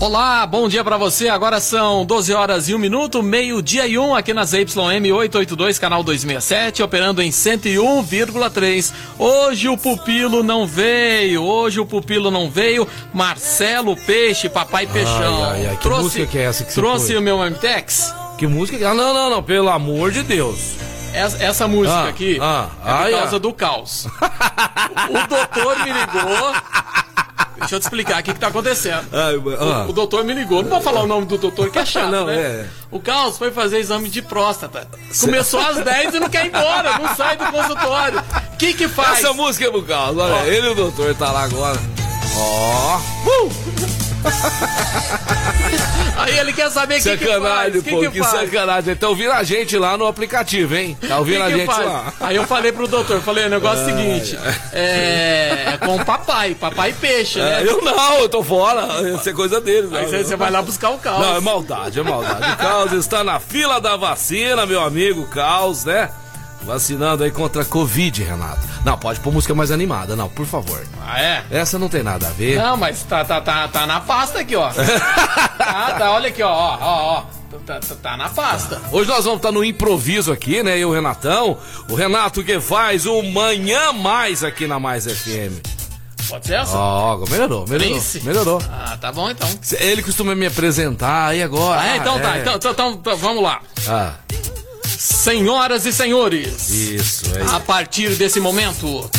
[0.00, 1.28] Olá, bom dia pra você.
[1.28, 6.02] Agora são 12 horas e 1 minuto, meio-dia e 1 aqui na ZYM 882, canal
[6.02, 8.94] 267, operando em 101,3.
[9.18, 12.88] Hoje o pupilo não veio, hoje o pupilo não veio.
[13.12, 15.44] Marcelo Peixe, papai Peixão.
[15.44, 17.16] ai, ai, que música que é essa que você Trouxe foi?
[17.16, 18.14] o meu Amtex?
[18.38, 18.88] Que música?
[18.88, 20.76] Ah, não, não, não, pelo amor de Deus.
[21.12, 23.38] Essa, essa música Ah, aqui ah, é por ai, causa ah.
[23.38, 24.06] do caos.
[24.06, 26.54] o doutor me ligou.
[27.60, 29.06] Deixa eu te explicar o que, que tá acontecendo.
[29.12, 29.84] Ah.
[29.86, 30.62] O, o doutor me ligou.
[30.62, 32.34] Não vou falar o nome do doutor, que é chato, Não, né?
[32.36, 32.66] é.
[32.90, 34.88] O Carlos foi fazer exame de próstata.
[35.20, 38.18] Começou às 10 e não quer ir embora, não sai do consultório.
[38.52, 39.18] O que que faz?
[39.18, 40.16] Essa música é bucal.
[40.16, 40.44] Olha, Ó.
[40.44, 41.78] ele e o doutor tá lá agora.
[42.36, 43.00] Ó.
[46.16, 47.82] Aí ele quer saber o que, que faz.
[47.82, 48.50] Que pô, que que faz?
[48.50, 48.94] sacanagem.
[48.94, 50.96] Tá ouvindo a gente lá no aplicativo, hein?
[51.06, 51.86] Tá ouvindo a gente faz?
[51.86, 52.12] lá.
[52.20, 54.38] Aí eu falei pro doutor, falei, o negócio é o seguinte,
[54.72, 57.64] é, é com o papai, papai peixe, É, né?
[57.66, 58.86] eu não, eu tô fora.
[59.14, 59.92] Isso é coisa deles.
[59.92, 61.20] Aí você, você vai lá buscar o caos.
[61.24, 62.52] Não, é maldade, é maldade.
[62.52, 66.10] O Caos está na fila da vacina, meu amigo Caos, né?
[66.62, 68.60] Vacinando aí contra a Covid, Renato.
[68.84, 70.80] Não, pode pôr música mais animada, não, por favor.
[71.06, 71.44] Ah, é?
[71.50, 72.56] Essa não tem nada a ver.
[72.56, 74.70] Não, mas tá, tá, tá, tá na pasta aqui, ó.
[74.70, 77.40] tá, tá, olha aqui, ó, ó, ó, ó.
[77.66, 78.80] Tá, tá, tá na pasta.
[78.92, 80.74] Hoje nós vamos estar no improviso aqui, né?
[80.74, 81.58] Eu e o Renatão.
[81.88, 85.60] O Renato que faz o Manhã Mais aqui na Mais FM.
[86.28, 86.76] Pode ser essa?
[86.76, 87.88] Ó, melhorou, melhorou.
[87.88, 88.20] Prince.
[88.20, 88.62] Melhorou.
[88.70, 89.48] Ah, tá bom então.
[89.80, 91.80] Ele costuma me apresentar, e agora?
[91.80, 92.40] Ah, é, então tá, é.
[92.40, 93.60] então, então, então, então, vamos lá.
[93.88, 94.12] Ah,
[95.02, 99.10] Senhoras e senhores, isso, é a partir desse momento,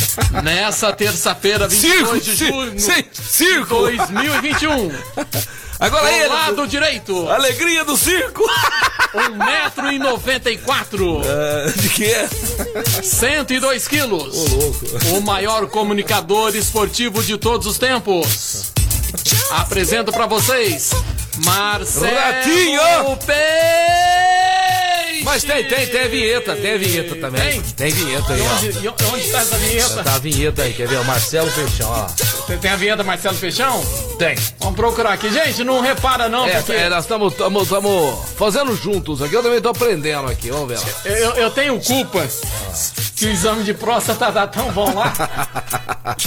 [0.43, 3.75] nessa terça-feira, 22 de Circo, junho ci- de circo.
[3.79, 4.91] 2021,
[5.79, 6.27] Agora do ele.
[6.27, 8.43] lado direito, Alegria do circo.
[9.15, 12.29] 1,94m, Ah, de que é?
[13.01, 14.85] 102 quilos, louco.
[15.17, 18.71] o maior comunicador esportivo de todos os tempos.
[19.49, 20.91] Apresento pra vocês,
[21.43, 22.79] Marcelo Ratinho!
[23.25, 24.70] Peixe!
[25.23, 27.61] Mas tem, tem, tem a vinheta, tem a vinheta também.
[27.61, 27.91] Tem?
[27.91, 28.53] vinheta aí, E ó.
[28.53, 30.03] onde, e onde está essa vinheta?
[30.03, 30.99] Tá a vinheta aí, quer ver?
[30.99, 32.05] O Marcelo Peixão, ó.
[32.47, 33.83] Tem- Tem a vinheta Marcelo Peixão?
[34.17, 34.35] Tem.
[34.59, 35.31] Vamos procurar aqui.
[35.31, 37.33] Gente, não repara não, É, porque é, nós estamos
[38.37, 42.27] fazendo juntos aqui, eu também tô aprendendo aqui, vamos ver eu, eu tenho culpa
[43.21, 45.13] que o exame de próstata tá tão bom lá.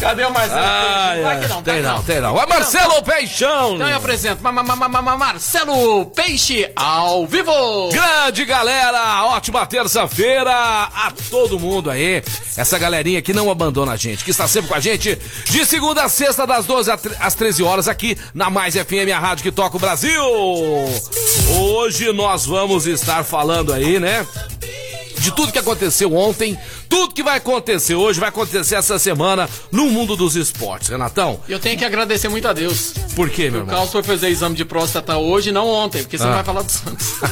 [0.00, 1.22] Cadê o Marcelo Peixão?
[1.22, 2.40] Tá aqui não, tá tem não, tem não.
[2.42, 3.74] É Marcelo Peixão!
[3.74, 7.52] Então eu apresento Ma- ma- ma- ma- ma- Marcelo Peixe ao vivo.
[7.92, 12.22] Grande galera, ótima terça-feira a todo mundo aí.
[12.56, 15.18] Essa galerinha que não abandona a gente, que está sempre com a gente
[15.50, 19.10] de segunda a sexta, das 12 a tre- às 13 horas, aqui na Mais FM,
[19.14, 20.22] a rádio que toca o Brasil.
[21.60, 24.26] Hoje nós vamos estar falando aí, né?
[25.24, 29.86] De tudo que aconteceu ontem, tudo que vai acontecer hoje, vai acontecer essa semana no
[29.86, 31.40] mundo dos esportes, Renatão.
[31.48, 32.92] Eu tenho que agradecer muito a Deus.
[33.16, 33.74] Por quê, meu O irmão?
[33.74, 36.26] Carlos foi fazer exame de próstata hoje, não ontem, porque você Ah.
[36.26, 37.14] não vai falar do Santos.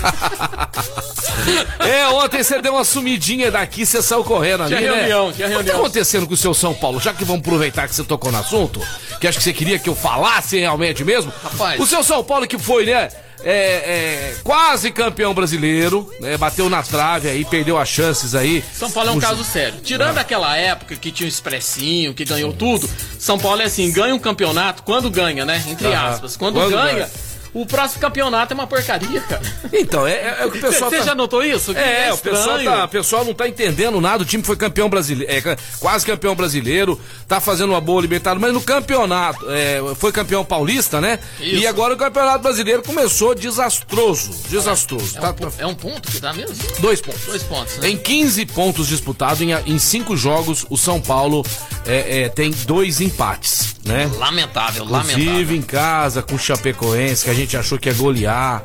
[1.80, 4.98] É, ontem você deu uma sumidinha daqui, você saiu correndo ali, Tinha né?
[4.98, 5.76] reunião, tinha O que tá reunião.
[5.76, 7.00] acontecendo com o seu São Paulo?
[7.00, 8.80] Já que vamos aproveitar que você tocou no assunto,
[9.20, 11.32] que acho que você queria que eu falasse realmente mesmo.
[11.42, 11.80] Rapaz.
[11.80, 13.08] O seu São Paulo que foi, né?
[13.44, 16.36] É, é, quase campeão brasileiro, né?
[16.36, 18.62] Bateu na trave aí, perdeu as chances aí.
[18.72, 19.80] São Paulo é um O- caso sério.
[19.82, 22.88] Tirando aquela época que tinha o Expressinho, que ganhou tudo,
[23.18, 25.62] São Paulo é assim, ganha um campeonato quando ganha, né?
[25.68, 26.08] Entre Aham.
[26.10, 26.36] aspas.
[26.36, 27.10] Quando, Quando ganha, ganha.
[27.54, 29.42] O próximo campeonato é uma porcaria, cara.
[29.72, 31.04] Então, é, é- é o que o pessoal Você tá...
[31.04, 31.72] já notou isso?
[31.76, 34.22] É, o pessoal, tá, o pessoal não tá entendendo nada.
[34.22, 38.52] O time foi campeão brasileiro, é, quase campeão brasileiro, tá fazendo uma boa Libertadores, mas
[38.52, 41.18] no campeonato, é, foi campeão paulista, né?
[41.40, 41.56] Isso.
[41.62, 44.32] E agora o campeonato brasileiro começou desastroso.
[44.48, 45.18] Desastroso.
[45.18, 46.54] É Tá- um, ponto, é um ponto que dá mesmo?
[46.80, 47.22] dois pontos.
[47.26, 47.88] Dois pontos, né?
[47.90, 51.44] Em 15 pontos disputados, em, em cinco jogos, o São Paulo
[51.86, 54.10] é, é, tem dois empates, né?
[54.16, 55.56] Lamentável, Inclusive lamentável.
[55.56, 58.64] em casa com o Chapecoense, que a gente achou que ia golear.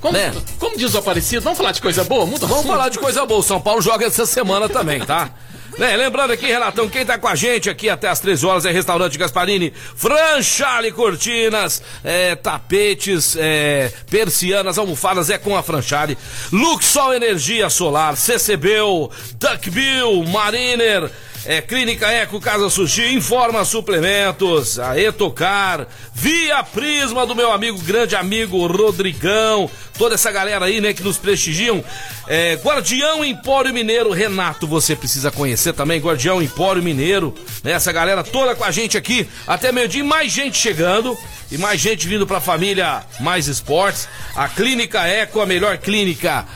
[0.00, 0.32] Como, né?
[0.58, 2.26] como diz o Aparecido, vamos falar de coisa boa?
[2.26, 3.40] Muda Vamos falar de coisa boa.
[3.40, 5.30] O São Paulo joga essa semana também, tá?
[5.78, 8.70] Né, lembrando aqui, Renatão, quem tá com a gente aqui até as 13 horas é
[8.70, 16.16] Restaurante Gasparini, Franchale Cortinas, é, tapetes, é, persianas, almofadas, é com a Franchale,
[16.52, 21.10] Luxol Energia Solar, CCBU, Duckbill, Mariner,
[21.46, 28.16] é, Clínica Eco, Casa Sushi, Informa Suplementos, a Etocar, Via Prisma do meu amigo, grande
[28.16, 31.84] amigo Rodrigão, toda essa galera aí, né, que nos prestigiam.
[32.26, 38.24] É, Guardião Empório Mineiro, Renato, você precisa conhecer também, Guardião Empório Mineiro, né, essa galera
[38.24, 41.16] toda com a gente aqui, até meio-dia, mais gente chegando
[41.50, 44.08] e mais gente vindo pra família Mais Esportes.
[44.34, 46.46] A Clínica Eco, a melhor clínica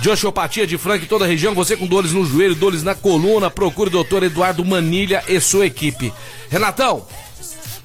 [0.00, 1.54] de osteopatia de Franca em toda a região.
[1.54, 5.66] Você com dores no joelho, dores na coluna, procure o doutor Eduardo Manilha e sua
[5.66, 6.12] equipe.
[6.48, 7.04] Renatão,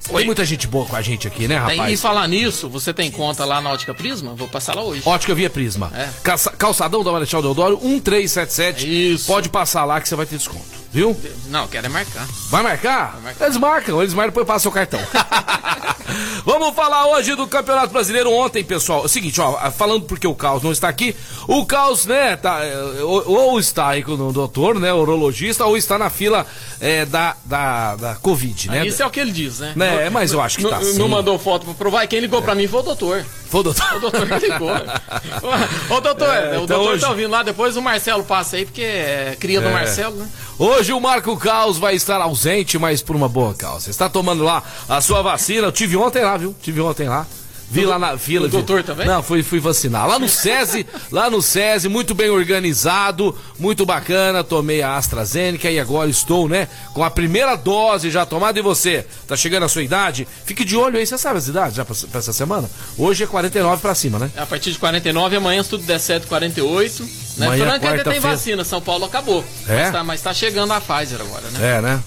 [0.09, 0.17] Oi.
[0.17, 2.01] tem muita gente boa com a gente aqui, né, Tem, e rapaz?
[2.01, 4.33] falar nisso, você tem conta lá na Ótica Prisma?
[4.35, 5.01] Vou passar lá hoje.
[5.05, 5.91] Ótica Via Prisma.
[5.95, 6.09] É.
[6.23, 9.13] Calça- Calçadão da Marechal Deodoro, 1377.
[9.13, 9.25] Isso.
[9.27, 10.65] Pode passar lá que você vai ter desconto,
[10.95, 11.15] viu?
[11.49, 12.25] Não, quero é marcar.
[12.49, 13.19] Vai marcar?
[13.21, 13.45] marcar.
[13.45, 14.99] Eles marcam, eles marcam depois passa o cartão.
[16.45, 19.01] Vamos falar hoje do Campeonato Brasileiro ontem, pessoal.
[19.01, 21.15] É o seguinte, ó, falando porque o Caos não está aqui,
[21.47, 25.75] o Caos, né, tá, é, ou, ou está aí com o doutor, né, urologista, ou
[25.75, 26.45] está na fila
[26.79, 28.85] é, da, da, da Covid, né?
[28.85, 29.73] Isso é o que ele diz, né?
[29.75, 31.07] Né, mas eu acho que Não- tá Não sim.
[31.09, 32.03] mandou foto pra provar.
[32.03, 33.25] E quem ligou pra mim foi o doutor.
[33.49, 33.93] Foi, doutor.
[33.95, 34.69] O doutor que ligou.
[35.89, 38.65] Ô, doutor, É, o então doutor hoje- tá ouvindo lá, depois o Marcelo passa aí,
[38.65, 39.73] porque é cria do É.
[39.73, 40.29] Marcelo, né?
[40.57, 43.89] Hoje o Marco Caos vai estar ausente, mas por uma boa causa.
[43.89, 45.67] Está tomando lá a sua vacina.
[45.67, 46.55] Eu tive ontem lá, viu?
[46.61, 47.25] Tive ontem lá.
[47.69, 48.47] Vi lá na fila.
[48.47, 49.07] o doutor também?
[49.07, 50.07] Não, fui, fui vacinar.
[50.07, 54.43] Lá no SESI, lá no SESI, muito bem organizado, muito bacana.
[54.43, 58.59] Tomei a AstraZeneca e agora estou, né, com a primeira dose já tomada.
[58.59, 60.27] E você, tá chegando a sua idade?
[60.45, 62.69] Fique de olho aí, você sabe as idades já pra, pra essa semana?
[62.97, 64.31] Hoje é 49 pra cima, né?
[64.37, 67.03] A partir de 49, amanhã se tudo der certo, 48.
[67.37, 67.47] Né?
[67.47, 69.43] Amanhã, Franca ainda tem vacina, São Paulo acabou.
[69.67, 69.83] É?
[69.83, 71.77] Mas, tá, mas tá chegando a Pfizer agora, né?
[71.77, 72.03] É, né?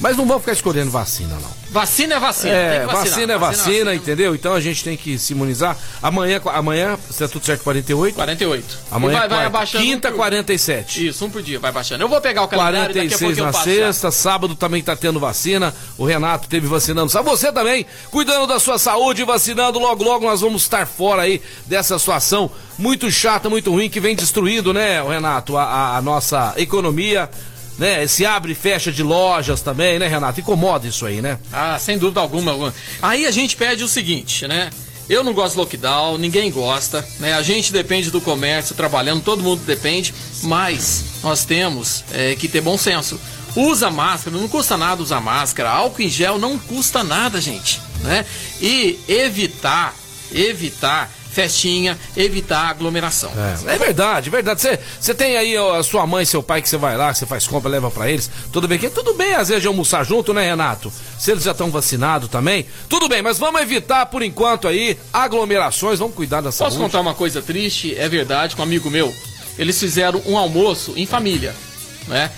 [0.00, 1.58] Mas não vamos ficar escolhendo vacina, não.
[1.70, 2.52] Vacina é vacina.
[2.54, 3.04] É, que vacinar.
[3.04, 4.34] vacina é vacina, entendeu?
[4.34, 5.76] Então a gente tem que se imunizar.
[6.02, 8.14] Amanhã, amanhã, se é tudo certo, 48.
[8.14, 8.78] 48.
[8.90, 9.84] Amanhã, E vai, vai abaixando.
[9.84, 11.08] quinta, um por- 47.
[11.08, 12.02] Isso, um por dia, vai baixando.
[12.04, 13.52] Eu vou pegar o calendário daqui a 46 pouco eu na
[13.86, 15.74] sexta, sábado também tá tendo vacina.
[15.98, 17.10] O Renato teve vacinando.
[17.10, 19.78] Sabe você também, cuidando da sua saúde, vacinando.
[19.78, 24.14] Logo, logo nós vamos estar fora aí dessa situação muito chata, muito ruim, que vem
[24.16, 27.28] destruindo, né, o Renato, a, a- a nossa economia.
[27.78, 30.40] Né, esse abre e fecha de lojas também, né, Renato?
[30.40, 31.38] Incomoda isso aí, né?
[31.52, 32.50] Ah, sem dúvida alguma.
[32.50, 32.74] alguma.
[33.00, 34.70] Aí a gente pede o seguinte, né?
[35.08, 37.32] Eu não gosto de lockdown, ninguém gosta, né?
[37.34, 42.60] A gente depende do comércio, trabalhando, todo mundo depende, mas nós temos é, que ter
[42.60, 43.18] bom senso.
[43.56, 45.70] Usa máscara, não custa nada usar máscara.
[45.70, 48.26] Álcool em gel não custa nada, gente, né?
[48.60, 49.94] E evitar,
[50.30, 53.30] evitar festinha, evitar aglomeração.
[53.66, 54.60] É, é verdade, é verdade.
[55.00, 57.46] Você- tem aí a sua mãe, seu pai que você vai lá, que você faz
[57.46, 58.30] compra, leva pra eles.
[58.52, 60.92] Tudo bem, que tudo bem às vezes de almoçar junto, né, Renato?
[61.18, 65.98] Se eles já estão vacinados também, tudo bem, mas vamos evitar por enquanto aí aglomerações,
[65.98, 66.74] vamos cuidar da saúde.
[66.76, 67.94] Posso contar uma coisa triste?
[67.98, 69.12] É verdade, com um amigo meu.
[69.58, 71.54] Eles fizeram um almoço em família,
[72.06, 72.30] né?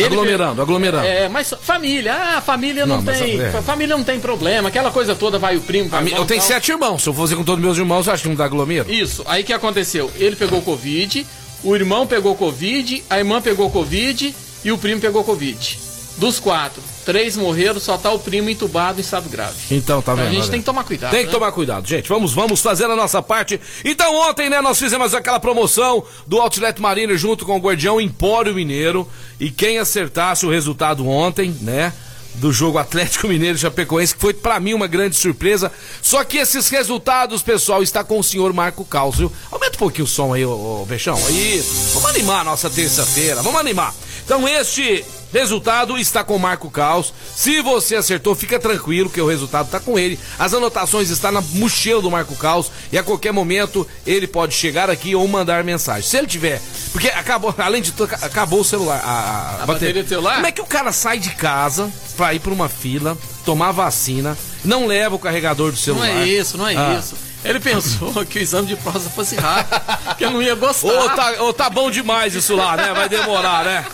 [0.00, 1.06] Ele- Aglomerando, aglomerando.
[1.06, 3.50] É, mas família, ah, família não, Não, tem, é.
[3.62, 6.22] família não tem problema, aquela coisa toda vai o primo, vai A o mi- irmão,
[6.24, 6.48] eu tenho tal.
[6.48, 8.90] sete irmãos, se eu fazer com todos meus irmãos, eu acho que não dá aglomero.
[8.92, 10.10] Isso, aí o que aconteceu?
[10.16, 11.26] Ele pegou Covid,
[11.62, 15.78] o irmão pegou Covid, a irmã pegou Covid e o primo pegou Covid.
[16.16, 19.56] Dos quatro, três morreram, só tá o primo entubado em estado grave.
[19.72, 20.28] Então, tá Então vendo?
[20.28, 20.50] a gente olha?
[20.52, 21.10] tem que tomar cuidado.
[21.10, 21.32] Tem que né?
[21.32, 22.08] tomar cuidado, gente.
[22.08, 23.60] Vamos, vamos fazer a nossa parte.
[23.84, 28.54] Então, ontem, né, nós fizemos aquela promoção do Outlet Mariner junto com o Guardião Empório
[28.54, 29.08] Mineiro.
[29.40, 31.92] E quem acertasse o resultado ontem, né?
[32.34, 35.72] Do jogo Atlético Mineiro Chapecoense, que foi pra mim uma grande surpresa.
[36.00, 39.32] Só que esses resultados, pessoal, está com o senhor Marco viu?
[39.50, 41.18] Aumenta um pouquinho o som aí, ô, ô Bechão.
[41.26, 41.60] Aí,
[41.92, 43.92] vamos animar a nossa terça-feira, vamos animar.
[44.24, 47.12] Então, este resultado está com o Marco Caos.
[47.34, 50.18] Se você acertou, fica tranquilo que o resultado está com ele.
[50.38, 54.90] As anotações estão na mochila do Marco Caos e a qualquer momento ele pode chegar
[54.90, 56.08] aqui ou mandar mensagem.
[56.08, 56.60] Se ele tiver,
[56.92, 60.34] porque acabou, além de tudo, acabou o celular, a, A bateria do celular?
[60.34, 64.36] Como é que o cara sai de casa pra ir pra uma fila, tomar vacina,
[64.64, 66.08] não leva o carregador do Não celular?
[66.08, 66.96] é isso, não é Ah.
[66.98, 67.14] isso.
[67.42, 69.80] Ele pensou que o exame de próstata fosse rápido,
[70.18, 70.88] que eu não ia gostar.
[70.88, 72.92] Ô, tá, ô, tá bom demais isso lá, né?
[72.92, 73.86] Vai demorar, né?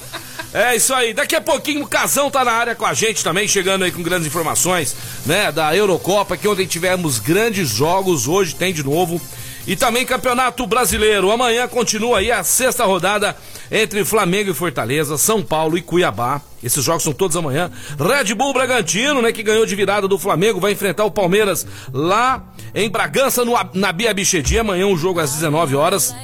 [0.57, 1.13] É isso aí.
[1.13, 4.03] Daqui a pouquinho o Casão tá na área com a gente também, chegando aí com
[4.03, 4.97] grandes informações,
[5.27, 5.53] né?
[5.53, 9.21] Da Eurocopa, que ontem tivemos grandes jogos, hoje tem de novo.
[9.67, 11.31] E também Campeonato Brasileiro.
[11.31, 13.37] Amanhã continua aí a sexta rodada
[13.71, 16.41] entre Flamengo e Fortaleza, São Paulo e Cuiabá.
[16.65, 17.71] Esses jogos são todos amanhã.
[17.99, 22.43] Red Bull Bragantino, né, que ganhou de virada do Flamengo, vai enfrentar o Palmeiras lá
[22.75, 24.59] em Bragança, no, na Bia Bichedi.
[24.59, 26.15] Amanhã um jogo às 19 horas.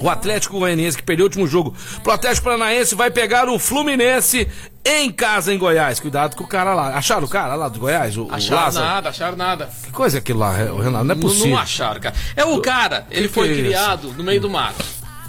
[0.00, 4.46] O Atlético Goianiense, que perdeu o último jogo pro Atlético Paranaense, vai pegar o Fluminense
[4.84, 5.98] em casa em Goiás.
[6.00, 6.96] Cuidado com o cara lá.
[6.96, 8.16] Acharam o cara lá do Goiás?
[8.16, 8.86] O, o Acharam Lázaro?
[8.86, 9.70] nada, acharam nada.
[9.84, 11.04] Que coisa é aquilo lá, o Renato?
[11.04, 11.50] Não é Não, possível.
[11.50, 12.14] não acharam, cara.
[12.36, 14.84] É o cara, ele que foi que é criado no meio do mato.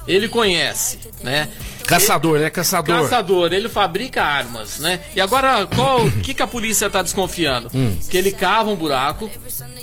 [0.07, 1.49] Ele conhece, né?
[1.85, 2.49] Caçador, né?
[2.49, 3.01] Caçador.
[3.01, 5.01] Caçador, ele fabrica armas, né?
[5.15, 7.69] E agora, qual o que, que a polícia tá desconfiando?
[7.73, 7.97] Hum.
[8.09, 9.29] Que ele cava um buraco,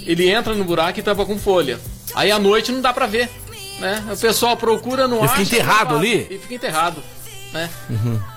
[0.07, 1.79] ele entra no buraco e tampa com folha.
[2.15, 3.29] Aí à noite não dá pra ver,
[3.79, 4.03] né?
[4.13, 5.37] O pessoal procura, não Ele acha.
[5.37, 6.27] fica enterrado ali?
[6.31, 7.03] E fica enterrado,
[7.53, 7.69] né?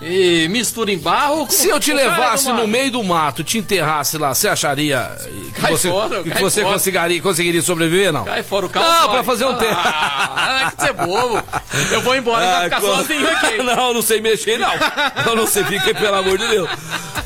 [0.02, 1.48] E mistura em barro.
[1.50, 5.10] Se eu te levasse no meio do mato, te enterrasse lá, você acharia
[5.56, 6.74] que Cai você, fora, que você fora.
[6.74, 8.26] conseguiria, conseguiria sobreviver, não?
[8.26, 8.86] Cai fora o carro.
[8.88, 9.76] Não, pra fazer um tempo.
[9.80, 11.44] Ah, que você é bobo.
[11.92, 13.58] Eu vou embora e vai ficar co- sozinho aqui.
[13.64, 14.72] Não, não sei mexer, não.
[15.26, 16.70] Eu não sei ficar, pelo amor de Deus.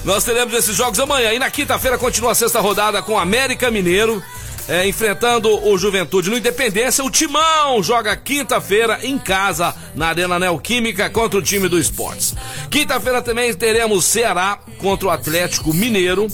[0.03, 1.31] Nós teremos esses jogos amanhã.
[1.33, 4.23] E na quinta-feira continua a sexta rodada com América Mineiro.
[4.71, 11.09] É, enfrentando o Juventude no Independência, o Timão joga quinta-feira em casa na Arena Neoquímica
[11.09, 12.33] contra o time do Esportes.
[12.69, 16.27] Quinta-feira também teremos Ceará contra o Atlético Mineiro.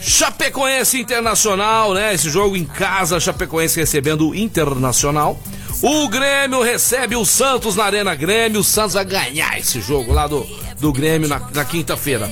[0.00, 2.12] Chapecoense Internacional, né?
[2.12, 5.38] Esse jogo em casa, Chapecoense recebendo o Internacional.
[5.82, 8.60] O Grêmio recebe o Santos na Arena Grêmio.
[8.60, 10.44] O Santos vai ganhar esse jogo lá do,
[10.80, 12.28] do Grêmio na, na quinta-feira.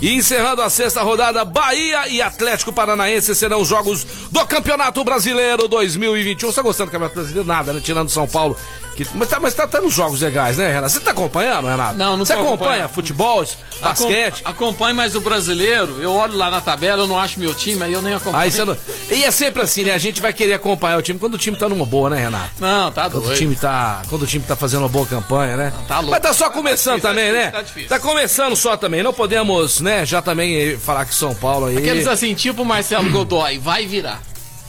[0.00, 5.66] E encerrando a sexta rodada, Bahia e Atlético Paranaense serão os jogos do Campeonato Brasileiro
[5.66, 6.50] 2021.
[6.50, 7.48] Você tá gostando do Campeonato Brasileiro?
[7.48, 7.80] Nada, né?
[7.82, 8.56] Tirando São Paulo.
[8.98, 10.88] Que, mas, tá, mas tá tendo jogos legais, né, Renato?
[10.92, 11.96] Você tá acompanhando, Renato?
[11.96, 13.44] Não, não Você acompanha futebol,
[13.80, 14.40] basquete?
[14.44, 16.02] Acom- Acompanhe mais o brasileiro.
[16.02, 18.42] Eu olho lá na tabela, eu não acho meu time, aí eu nem acompanho.
[18.42, 18.76] Aí não...
[19.08, 19.92] E é sempre assim, né?
[19.92, 22.50] A gente vai querer acompanhar o time quando o time tá numa boa, né, Renato?
[22.58, 23.34] Não, tá Quando doido.
[23.34, 25.72] o time tá, quando o time tá fazendo uma boa campanha, né?
[25.86, 26.10] tá louco.
[26.10, 27.50] Mas tá só começando difícil, também, tá né?
[27.52, 27.88] tá difícil.
[27.88, 29.00] Tá começando só também.
[29.04, 33.08] Não podemos, né, já também falar que São Paulo aí Aqueles assim, tipo o Marcelo
[33.10, 34.20] Godoy, vai virar.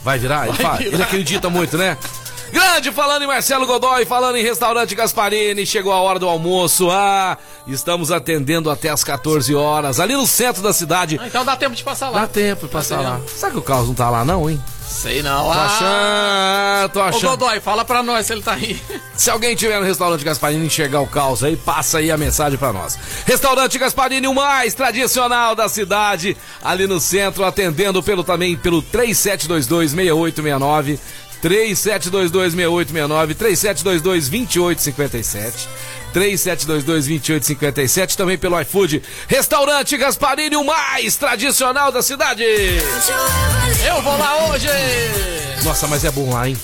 [0.04, 0.92] vai virar, ele, Vai fala- virar.
[0.94, 1.96] ele acredita muito, né?
[2.52, 6.90] Grande, falando em Marcelo Godoy, falando em restaurante Gasparini, chegou a hora do almoço.
[6.90, 11.18] Ah, estamos atendendo até as 14 horas, ali no centro da cidade.
[11.22, 12.22] Ah, então dá tempo de passar lá.
[12.22, 13.20] Dá tempo de passar lá.
[13.28, 14.60] Será que o Carlos não tá lá não, hein?
[14.80, 15.44] Sei não.
[15.44, 17.30] Tô Ah, achando, tô Ô achando.
[17.38, 18.80] Godoy, fala pra nós se ele tá aí.
[19.14, 22.72] Se alguém tiver no restaurante Gasparini enxergar o caos aí, passa aí a mensagem pra
[22.72, 22.98] nós.
[23.24, 30.98] Restaurante Gasparini, o mais tradicional da cidade, ali no centro, atendendo pelo também pelo 37226869,
[31.42, 35.66] 37226869, 37222857.
[36.14, 39.00] 37222857 também pelo iFood.
[39.28, 42.42] Restaurante Gasparini, o mais tradicional da cidade.
[42.44, 44.66] Eu vou lá hoje!
[45.64, 46.56] Nossa, mas é bom lá, hein?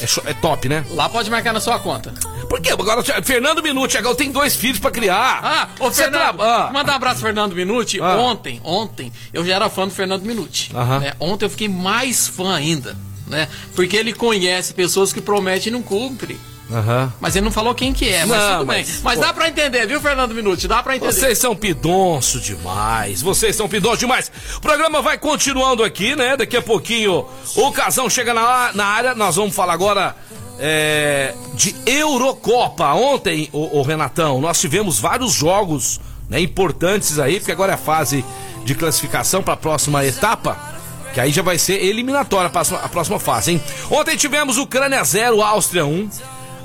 [0.00, 0.84] É, é top, né?
[0.90, 2.12] Lá pode marcar na sua conta.
[2.48, 2.72] Por quê?
[2.72, 5.40] Agora, Fernando Minuti, agora tem dois filhos pra criar.
[5.42, 6.70] Ah, ô Você Fernando, tra- ah.
[6.72, 7.98] mandar um abraço Fernando Minuti.
[8.02, 8.16] Ah.
[8.16, 10.70] Ontem, ontem, eu já era fã do Fernando Minuti.
[10.74, 11.14] Né?
[11.18, 12.94] Ontem eu fiquei mais fã ainda,
[13.26, 13.48] né?
[13.74, 16.38] Porque ele conhece pessoas que prometem e não cumprem.
[16.70, 17.12] Aham.
[17.20, 19.00] Mas ele não falou quem que é, mas Não, tudo mas, bem.
[19.02, 19.20] Mas pô.
[19.20, 20.66] dá pra entender, viu, Fernando Minuti?
[20.66, 21.12] Dá pra entender.
[21.12, 23.20] Vocês são pidonço demais.
[23.20, 24.32] Vocês são pidonço demais.
[24.56, 26.36] O programa vai continuando aqui, né?
[26.36, 27.26] Daqui a pouquinho
[27.56, 29.14] o Casão chega na, na área.
[29.14, 30.16] Nós vamos falar agora
[30.58, 32.92] é, de Eurocopa.
[32.94, 38.24] Ontem, o, Renatão, nós tivemos vários jogos né, importantes aí, porque agora é a fase
[38.64, 40.73] de classificação para a próxima etapa.
[41.14, 43.62] Que aí já vai ser eliminatória a próxima, a próxima fase, hein?
[43.88, 46.10] Ontem tivemos Ucrânia 0, Áustria 1.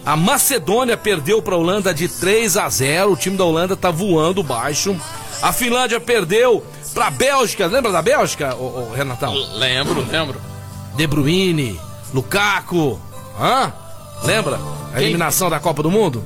[0.03, 3.12] A Macedônia perdeu para a Holanda de 3 a 0.
[3.12, 5.00] O time da Holanda tá voando baixo.
[5.41, 6.65] A Finlândia perdeu
[6.96, 7.68] para a Bélgica.
[7.68, 9.34] Lembra da Bélgica, ô, ô, Renatão?
[9.34, 10.41] Lembro, lembro.
[10.96, 11.79] De Bruyne,
[12.12, 13.00] Lukaku.
[13.39, 13.72] Hã?
[14.24, 14.56] Lembra?
[14.91, 15.03] A Quem?
[15.03, 16.24] eliminação da Copa do Mundo?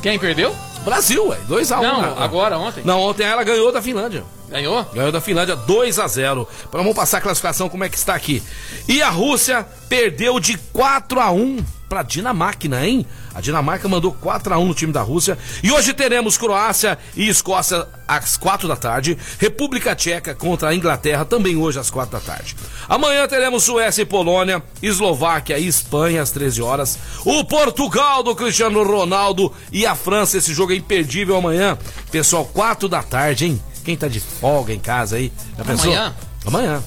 [0.00, 0.54] Quem perdeu?
[0.84, 1.38] Brasil, ué.
[1.46, 1.82] 2 a 1.
[1.82, 2.14] Não, né?
[2.18, 2.82] agora, ontem.
[2.84, 4.24] Não, ontem ela ganhou da Finlândia.
[4.48, 4.84] Ganhou?
[4.94, 6.48] Ganhou da Finlândia 2 a 0.
[6.68, 8.42] Então vamos passar a classificação como é que está aqui.
[8.88, 13.06] E a Rússia perdeu de 4 a 1 para Dinamarca, hein?
[13.34, 15.38] A Dinamarca mandou 4 a 1 no time da Rússia.
[15.62, 21.26] E hoje teremos Croácia e Escócia às 4 da tarde, República Tcheca contra a Inglaterra
[21.26, 22.56] também hoje às 4 da tarde.
[22.88, 28.82] Amanhã teremos Suécia e Polônia, Eslováquia e Espanha às 13 horas, o Portugal do Cristiano
[28.82, 31.76] Ronaldo e a França, esse jogo é imperdível amanhã.
[32.10, 33.62] Pessoal, 4 da tarde, hein?
[33.84, 35.30] Quem tá de folga em casa aí?
[35.56, 35.92] Já pensou?
[35.92, 36.14] Amanhã?
[36.46, 36.84] Amanhã.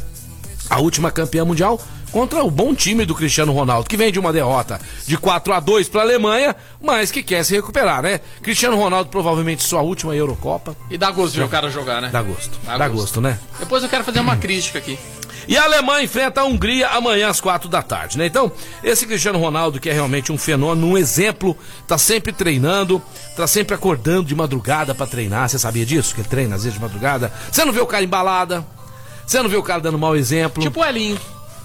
[0.69, 1.79] A última campeã mundial
[2.11, 5.59] contra o bom time do Cristiano Ronaldo, que vem de uma derrota de 4 a
[5.59, 8.19] 2 para a Alemanha, mas que quer se recuperar, né?
[8.41, 10.75] Cristiano Ronaldo provavelmente sua última Eurocopa.
[10.89, 12.09] E dá gosto de ver o cara jogar, né?
[12.11, 12.59] Dá gosto.
[12.65, 13.01] Dá Dá, gosto.
[13.01, 13.21] gosto.
[13.21, 13.39] né?
[13.59, 14.97] Depois eu quero fazer uma crítica aqui.
[15.47, 18.27] E a Alemanha enfrenta a Hungria amanhã às quatro da tarde, né?
[18.27, 18.51] Então,
[18.83, 23.01] esse Cristiano Ronaldo, que é realmente um fenômeno, um exemplo, tá sempre treinando,
[23.35, 25.49] tá sempre acordando de madrugada pra treinar.
[25.49, 26.13] Você sabia disso?
[26.13, 27.33] Que ele treina às vezes de madrugada.
[27.51, 28.63] Você não vê o cara embalada,
[29.25, 30.61] você não vê o cara dando mau exemplo.
[30.61, 31.19] Tipo o Elinho.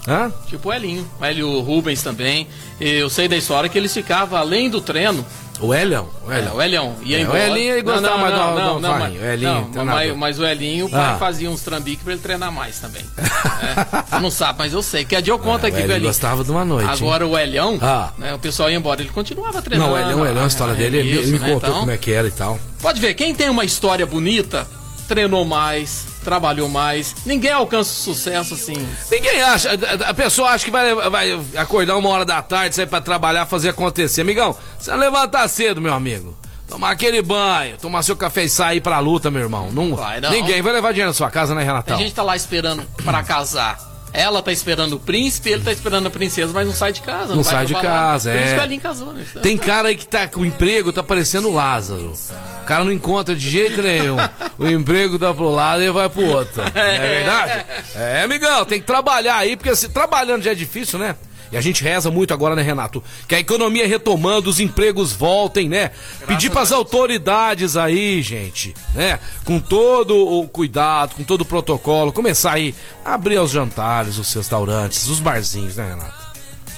[0.07, 0.31] Hã?
[0.47, 1.05] Tipo o Elinho.
[1.19, 2.47] O Hélio Rubens também.
[2.79, 5.25] Eu sei da história que eles ficavam além do treino.
[5.59, 6.07] O Elião.
[6.25, 6.53] O É, Elião.
[6.55, 7.39] o Elinho ia É, o embora.
[7.47, 8.99] Elinho, ele gostava mais do- do não, Alvarinho.
[8.99, 11.17] mas, O Elinho, não, mas, mas o Elinho, o pai Ah.
[11.19, 13.01] fazia uns trambiques pra ele treinar mais também.
[13.17, 15.03] É, você não sabe, mas eu sei.
[15.03, 17.35] Que dia eu conto É, aqui o o Elinho gostava de uma noite, Agora o
[17.37, 18.11] Elião, Ah.
[18.19, 19.89] né, o pessoal ia embora, ele continuava treinando.
[19.91, 21.79] Não, o Elião, o Elião, a história dele, ele, ele me Isso, né, contou então,
[21.79, 22.59] como é que era e tal.
[22.79, 24.67] Pode ver, quem tem uma história bonita,
[25.07, 27.15] treinou mais, trabalhou mais.
[27.25, 28.75] Ninguém alcança o sucesso assim.
[29.11, 32.87] Ninguém acha, a- a pessoa acha que vai, vai acordar uma hora da tarde, sair
[32.87, 34.21] pra trabalhar, fazer acontecer.
[34.21, 36.37] Amigão, você vai levantar cedo, meu amigo.
[36.67, 39.71] Tomar aquele banho, tomar seu café e sair pra luta, meu irmão.
[39.71, 40.29] Não, Vai, não.
[40.29, 41.97] Ninguém vai levar dinheiro na sua casa, né, A Renatão?
[41.97, 43.79] gente tá lá esperando pra casar.
[44.13, 47.35] Ela tá esperando o príncipe, ele tá esperando a princesa, mas não sai de casa.
[47.35, 48.45] Não vai sai de casa, Por é.
[48.45, 49.25] isso que o Elinho casou, né?
[49.43, 52.13] Tem cara aí que tá com emprego, tá parecendo o Lázaro.
[52.61, 54.17] O cara não encontra de jeito nenhum.
[54.57, 56.63] O emprego tá pro lado e vai pro outro.
[56.63, 57.65] Não é verdade?
[57.95, 61.15] É, amigão, tem que trabalhar aí, porque se trabalhando já é difícil, né?
[61.51, 63.03] E a gente reza muito agora, né, Renato?
[63.27, 65.91] Que a economia retomando, os empregos voltem, né?
[66.25, 69.19] Pedir pras autoridades aí, gente, né?
[69.45, 74.33] Com todo o cuidado, com todo o protocolo, começar aí a abrir os jantares, os
[74.33, 76.27] restaurantes, os barzinhos, né, Renato?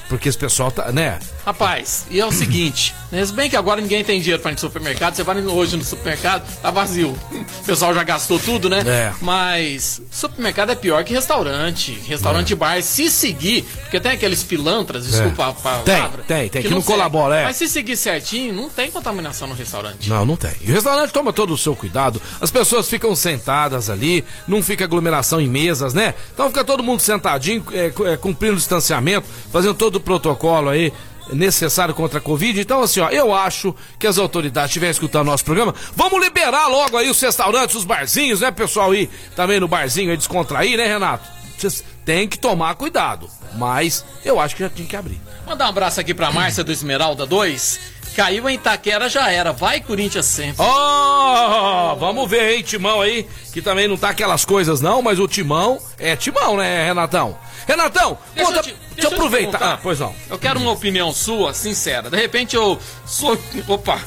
[0.07, 1.19] Porque esse pessoal tá, né?
[1.49, 3.25] Rapaz, e é o seguinte, né?
[3.25, 5.83] Se bem que agora ninguém tem dinheiro pra ir no supermercado, você vai hoje no
[5.83, 7.17] supermercado, tá vazio.
[7.31, 8.83] O pessoal já gastou tudo, né?
[8.85, 9.11] É.
[9.19, 11.91] Mas supermercado é pior que restaurante.
[12.05, 16.21] Restaurante e bar, se seguir, porque tem aqueles pilantras, desculpa a palavra.
[16.21, 16.25] É.
[16.27, 17.43] Tem, tem, que não não colabora, é.
[17.45, 20.07] Mas se seguir certinho, não tem contaminação no restaurante.
[20.07, 20.53] Não, não tem.
[20.61, 22.21] E o restaurante toma todo o seu cuidado.
[22.39, 26.13] As pessoas ficam sentadas ali, não fica aglomeração em mesas, né?
[26.31, 30.93] Então fica todo mundo sentadinho, é, é, cumprindo o distanciamento, fazendo todo o protocolo aí
[31.33, 32.59] necessário contra a Covid.
[32.59, 36.97] Então, assim, ó, eu acho que as autoridades estiverem escutando nosso programa, vamos liberar logo
[36.97, 38.91] aí os restaurantes, os barzinhos, né, pessoal?
[38.91, 41.27] aí também no barzinho aí descontrair, né, Renato?
[41.57, 43.29] Vocês têm que tomar cuidado.
[43.55, 45.19] Mas eu acho que já tinha que abrir.
[45.45, 47.79] Mandar um abraço aqui pra Márcia do Esmeralda 2.
[48.15, 49.51] Caiu em Itaquera, já era.
[49.53, 50.55] Vai, Corinthians sempre.
[50.65, 55.27] Ó, vamos ver, hein, Timão aí, que também não tá aquelas coisas não, mas o
[55.27, 57.37] Timão é Timão, né, Renatão?
[57.67, 59.59] Renatão, Deixa conta, eu te- deixa, eu aproveitar.
[59.61, 60.13] ah, pois não.
[60.29, 62.09] Eu quero uma opinião sua, sincera.
[62.09, 63.37] De repente eu sou.
[63.67, 63.99] Opa!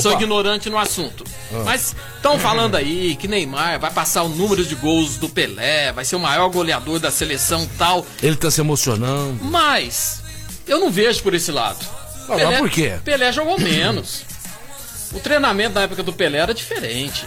[0.00, 0.18] Sou Opa.
[0.18, 0.22] Ah.
[0.22, 1.22] ignorante no assunto.
[1.66, 6.02] Mas estão falando aí que Neymar vai passar o número de gols do Pelé, vai
[6.06, 8.06] ser o maior goleador da seleção tal.
[8.22, 9.38] Ele tá se emocionando.
[9.44, 10.22] Mas
[10.66, 11.84] eu não vejo por esse lado.
[12.28, 12.94] Ah, mas por quê?
[13.04, 14.22] Pelé jogou menos.
[15.12, 17.24] O treinamento na época do Pelé era diferente.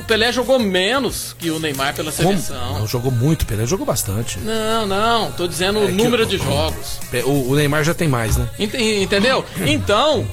[0.00, 2.28] O Pelé jogou menos que o Neymar pela Como?
[2.36, 2.80] seleção.
[2.80, 4.38] Não jogou muito, Pelé jogou bastante.
[4.40, 6.98] Não, não, tô dizendo o É que número o- de jogos.
[7.24, 8.48] O, o Neymar já tem mais, né?
[8.58, 9.44] Ent- Entendeu?
[9.64, 10.26] Então,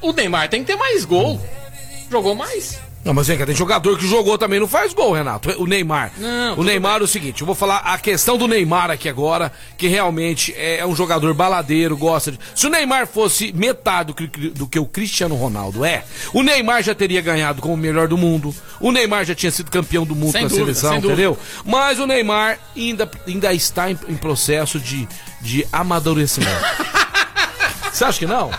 [0.00, 1.44] o Neymar tem que ter mais gol.
[2.10, 2.78] Jogou mais.
[3.04, 5.50] Não, mas vem cá, tem jogador que jogou também não faz gol, Renato.
[5.60, 6.12] O Neymar.
[6.16, 9.52] Não, o Neymar é o seguinte, eu vou falar a questão do Neymar aqui agora,
[9.76, 12.38] que realmente é, é um jogador baladeiro, gosta de.
[12.54, 16.82] Se o Neymar fosse metade do que, do que o Cristiano Ronaldo é, o Neymar
[16.82, 18.54] já teria ganhado como o melhor do mundo.
[18.78, 21.38] O Neymar já tinha sido campeão do mundo Sem com a dúvida, seleção, entendeu?
[21.64, 25.08] Mas o Neymar ainda, ainda está em, em processo de,
[25.40, 26.52] de amadurecimento.
[27.92, 28.50] Você acha que não?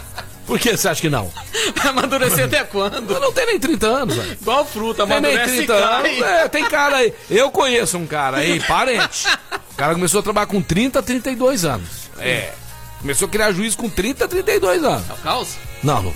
[0.45, 1.31] Por que você acha que não?
[1.75, 3.13] Vai amadurecer até quando?
[3.13, 4.37] Eu não tenho nem 30 anos, velho.
[4.41, 6.21] Igual fruta, Tem nem amadurece e 30 anos.
[6.21, 7.13] É, tem cara aí.
[7.29, 9.27] Eu conheço um cara aí, parente.
[9.71, 11.89] O cara começou a trabalhar com 30, 32 anos.
[12.19, 12.51] É.
[12.99, 15.09] Começou a criar juízo com 30, 32 anos.
[15.09, 15.57] É o caos?
[15.83, 16.13] Não, não,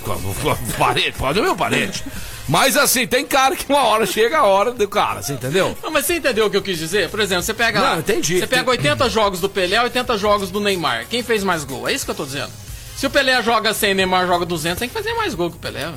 [0.78, 2.02] parente, pode é meu parente.
[2.48, 5.76] Mas assim, tem cara que uma hora chega a hora do cara, você entendeu?
[5.82, 7.10] Não, mas você entendeu o que eu quis dizer?
[7.10, 7.92] Por exemplo, você pega lá.
[7.92, 8.38] Não, entendi.
[8.38, 11.06] Você pega 80 jogos do Pelé, 80 jogos do Neymar.
[11.10, 11.86] Quem fez mais gol?
[11.86, 12.50] É isso que eu tô dizendo.
[12.98, 15.60] Se o Pelé joga 100 Neymar joga 200, tem que fazer mais gol que o
[15.60, 15.88] Pelé.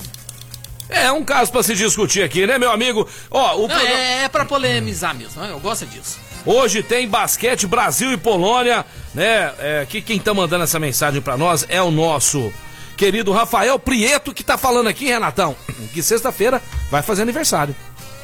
[0.88, 3.08] É um caso pra se discutir aqui, né, meu amigo?
[3.32, 5.42] Ó, o Não, programa- é, é pra polemizar mesmo.
[5.42, 5.50] né?
[5.52, 6.20] Eu gosto disso.
[6.46, 8.86] Hoje tem basquete Brasil e Polônia,
[9.16, 9.52] né?
[9.58, 12.54] É, que quem tá mandando essa mensagem pra nós é o nosso
[12.98, 15.56] querido Rafael Prieto que tá falando aqui, Renatão,
[15.94, 16.62] que sexta-feira
[16.92, 17.76] vai fazer aniversário,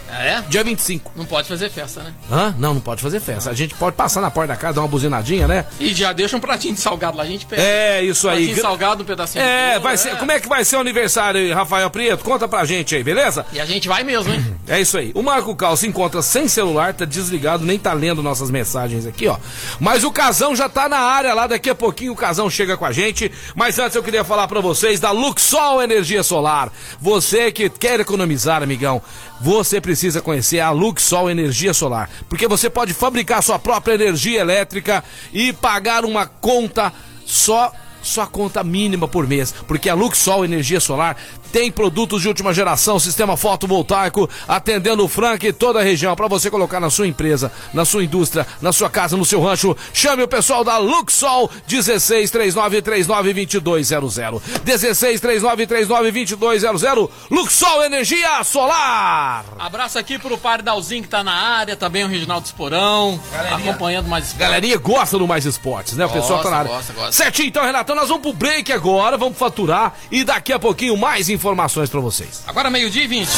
[0.10, 0.44] é?
[0.48, 1.12] dia 25.
[1.16, 2.14] Não pode fazer festa, né?
[2.32, 2.56] Hã?
[2.58, 3.50] Não, não pode fazer festa.
[3.50, 5.66] A gente pode passar na porta da casa, dar uma buzinadinha, né?
[5.80, 7.62] E já deixa um pratinho de salgado lá, a gente pega.
[7.62, 8.38] É, isso aí.
[8.38, 10.18] Pratinho de salgado, um pedacinho de É, bolo, vai ser.
[10.18, 12.24] Como é que vai ser o aniversário, aí, Rafael Prieto?
[12.24, 13.46] Conta pra gente aí, beleza?
[13.54, 14.46] E a gente vai mesmo, hein?
[14.68, 15.14] É isso aí.
[15.16, 19.26] O Marco Cal se encontra sem celular, tá desligado, nem tá lendo nossas mensagens aqui,
[19.26, 19.38] ó.
[19.80, 22.84] Mas o Casão já tá na área lá, daqui a pouquinho o Casão chega com
[22.86, 23.32] a gente.
[23.56, 26.70] Mas antes eu queria falar pra vocês da Luxol Energia Solar.
[27.00, 29.02] Você que quer economizar, amigão,
[29.40, 35.04] você precisa conhecer a Luxol Energia Solar, porque você pode fabricar sua própria energia elétrica
[35.32, 36.92] e pagar uma conta
[37.26, 37.72] só
[38.02, 43.00] sua conta mínima por mês, porque a Luxol Energia Solar tem produtos de última geração,
[43.00, 47.52] sistema fotovoltaico, atendendo o Frank e toda a região para você colocar na sua empresa,
[47.74, 49.76] na sua indústria, na sua casa, no seu rancho.
[49.94, 54.42] Chame o pessoal da Luxol 16 39 39 2200.
[54.64, 57.10] 16 39 39 2200.
[57.32, 59.46] Luxol Energia Solar.
[59.58, 63.72] Abraço aqui pro Pardalzinho que tá na área, também o Reginaldo Esporão, Galerinha.
[63.72, 64.42] acompanhando mais esporte.
[64.42, 66.06] Galerinha gosta do Mais Esportes, né?
[66.06, 66.72] O pessoal tá na área.
[66.72, 67.12] Gosta, gosta.
[67.12, 71.30] Certinho, então, Renatão, nós vamos pro break agora, vamos faturar e daqui a pouquinho mais
[71.30, 72.44] informações pra vocês.
[72.48, 73.30] Agora meio-dia e 20.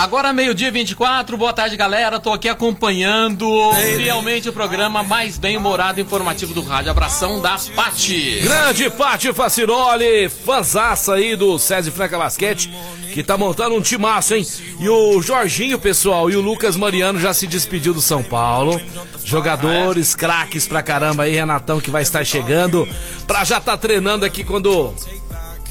[0.00, 5.58] Agora meio-dia e 24, boa tarde galera, tô aqui acompanhando fielmente o programa mais bem
[5.58, 6.90] humorado e informativo do rádio.
[6.90, 8.40] Abração da Pati.
[8.40, 12.72] Grande Pati Faciroli, fanzaça aí do César Franca Basquete,
[13.12, 14.46] que tá montando um timaço, hein?
[14.78, 18.80] E o Jorginho, pessoal, e o Lucas Mariano já se despediu do São Paulo.
[19.22, 22.88] Jogadores, craques pra caramba aí, Renatão, que vai estar chegando,
[23.26, 24.94] pra já tá treinando aqui quando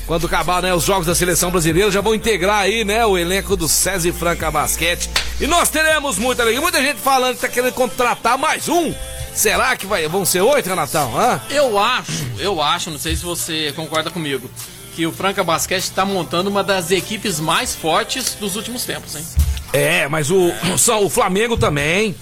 [0.10, 3.56] quando acabar né, os jogos da seleção brasileira, já vão integrar aí, né, o elenco
[3.56, 5.08] do César Franca Basquete.
[5.40, 6.60] E nós teremos muita alegria.
[6.60, 8.92] Muita gente falando que tá querendo contratar mais um.
[9.36, 11.16] Será que vai, vão ser oito, Renatão?
[11.16, 11.40] Hã?
[11.52, 14.50] Eu acho, eu acho, não sei se você concorda comigo,
[14.96, 19.24] que o Franca Basquete está montando uma das equipes mais fortes dos últimos tempos, hein?
[19.72, 22.16] É, mas o, São- o Flamengo também.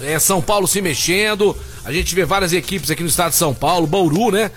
[0.00, 1.56] É, São Paulo se mexendo.
[1.84, 3.88] A gente vê várias equipes aqui no estado de São Paulo.
[3.88, 4.52] Bauru, né?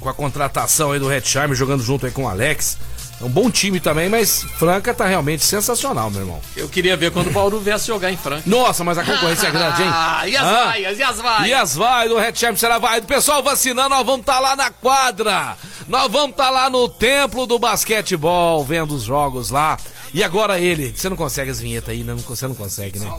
[0.00, 2.78] Com a contratação aí do Red Charme jogando junto aí com o Alex.
[3.20, 6.40] É um bom time também, mas Franca tá realmente sensacional, meu irmão.
[6.56, 8.44] Eu queria ver quando o Bauru viesse jogar em Franca.
[8.46, 9.88] Nossa, mas a concorrência é grande, hein?
[9.92, 10.64] Ah, e as Hã?
[10.66, 11.48] vaias, e as vaias?
[11.48, 13.00] E as vai do Red Champ será vai.
[13.00, 15.56] Pessoal vacinando, nós vamos estar lá na quadra.
[15.88, 19.76] Nós vamos estar lá no templo do basquetebol, vendo os jogos lá.
[20.14, 22.12] E agora ele, você não consegue as vinhetas aí, né?
[22.14, 23.12] Não- Você não consegue, né?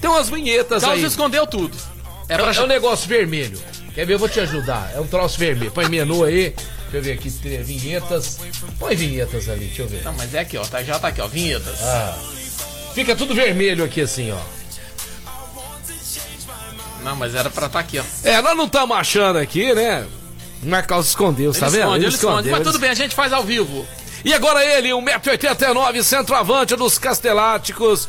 [0.00, 1.06] Tem umas vinhetas Carlos aí.
[1.08, 1.76] escondeu tudo.
[2.28, 2.54] É É, pra...
[2.54, 3.58] é um negócio vermelho.
[3.98, 4.12] Quer ver?
[4.14, 4.92] Eu vou te ajudar.
[4.94, 5.72] É um troço vermelho.
[5.72, 6.54] Põe menu aí.
[6.82, 7.28] Deixa eu ver aqui.
[7.28, 8.38] Vinhetas.
[8.78, 10.04] Põe vinhetas ali, deixa eu ver.
[10.04, 10.64] Não, mas é aqui, ó.
[10.64, 11.26] Tá, já tá aqui, ó.
[11.26, 11.82] Vinhetas.
[11.82, 12.16] Ah.
[12.94, 14.38] Fica tudo vermelho aqui assim, ó.
[17.02, 18.04] Não, mas era pra tá aqui, ó.
[18.22, 20.06] É, nós não estamos achando aqui, né?
[20.62, 21.80] Mas Carlos escondeu, tá Ele vendo?
[21.80, 22.14] esconde, ele esconde.
[22.14, 23.84] escondeu, Mas ele tudo bem, a gente faz ao vivo.
[24.24, 28.08] E agora ele, 1,89m, centroavante dos Casteláticos,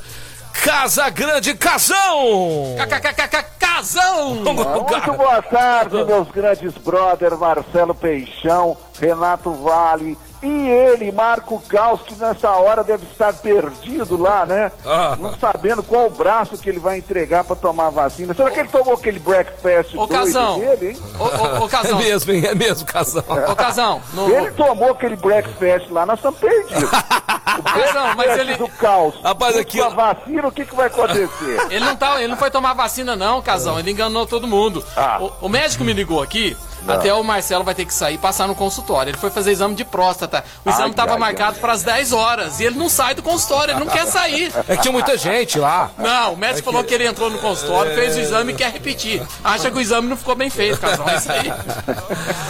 [0.53, 2.75] Casa Grande Casão!
[2.77, 4.35] KKKK Casão!
[4.35, 12.15] Muito boa tarde, meus grandes brothers Marcelo Peixão, Renato Vale e ele, Marco Caos, que
[12.15, 14.71] nessa hora deve estar perdido lá, né?
[14.85, 15.17] Ah.
[15.19, 18.33] Não sabendo qual o braço que ele vai entregar pra tomar a vacina.
[18.33, 20.59] Será que ele tomou aquele breakfast Ô, Casão.
[20.59, 20.97] dele, hein?
[21.19, 21.97] Ô, ô, ô, É Casão.
[21.97, 22.45] mesmo, hein?
[22.45, 23.23] É mesmo, Casão.
[23.49, 24.01] Ô, Casão.
[24.13, 24.29] No...
[24.29, 26.89] Ele tomou aquele breakfast lá, nós estamos perdidos.
[27.59, 29.15] O Casão, mas ele- do caos.
[29.23, 31.27] Rapaz, aqui- a vacina, o que, que vai acontecer?
[31.69, 33.77] Ele não, tá, ele não foi tomar vacina, não, Casão.
[33.79, 34.85] Ele enganou todo mundo.
[34.95, 35.17] Ah.
[35.19, 36.55] O, o médico me ligou aqui.
[36.87, 39.11] Até o Marcelo vai ter que sair e passar no consultório.
[39.11, 40.43] Ele foi fazer exame de próstata.
[40.65, 42.59] O exame estava marcado para as 10 horas.
[42.59, 44.51] E ele não sai do consultório, ele não quer sair.
[44.67, 45.91] É que tinha muita gente lá.
[45.97, 49.21] Não, o médico falou que ele entrou no consultório, fez o exame e quer repetir.
[49.43, 51.07] Acha que o exame não ficou bem feito, Casão.
[51.07, 51.53] É isso aí.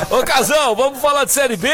[0.09, 1.69] Ô, Casão, vamos falar de Série B?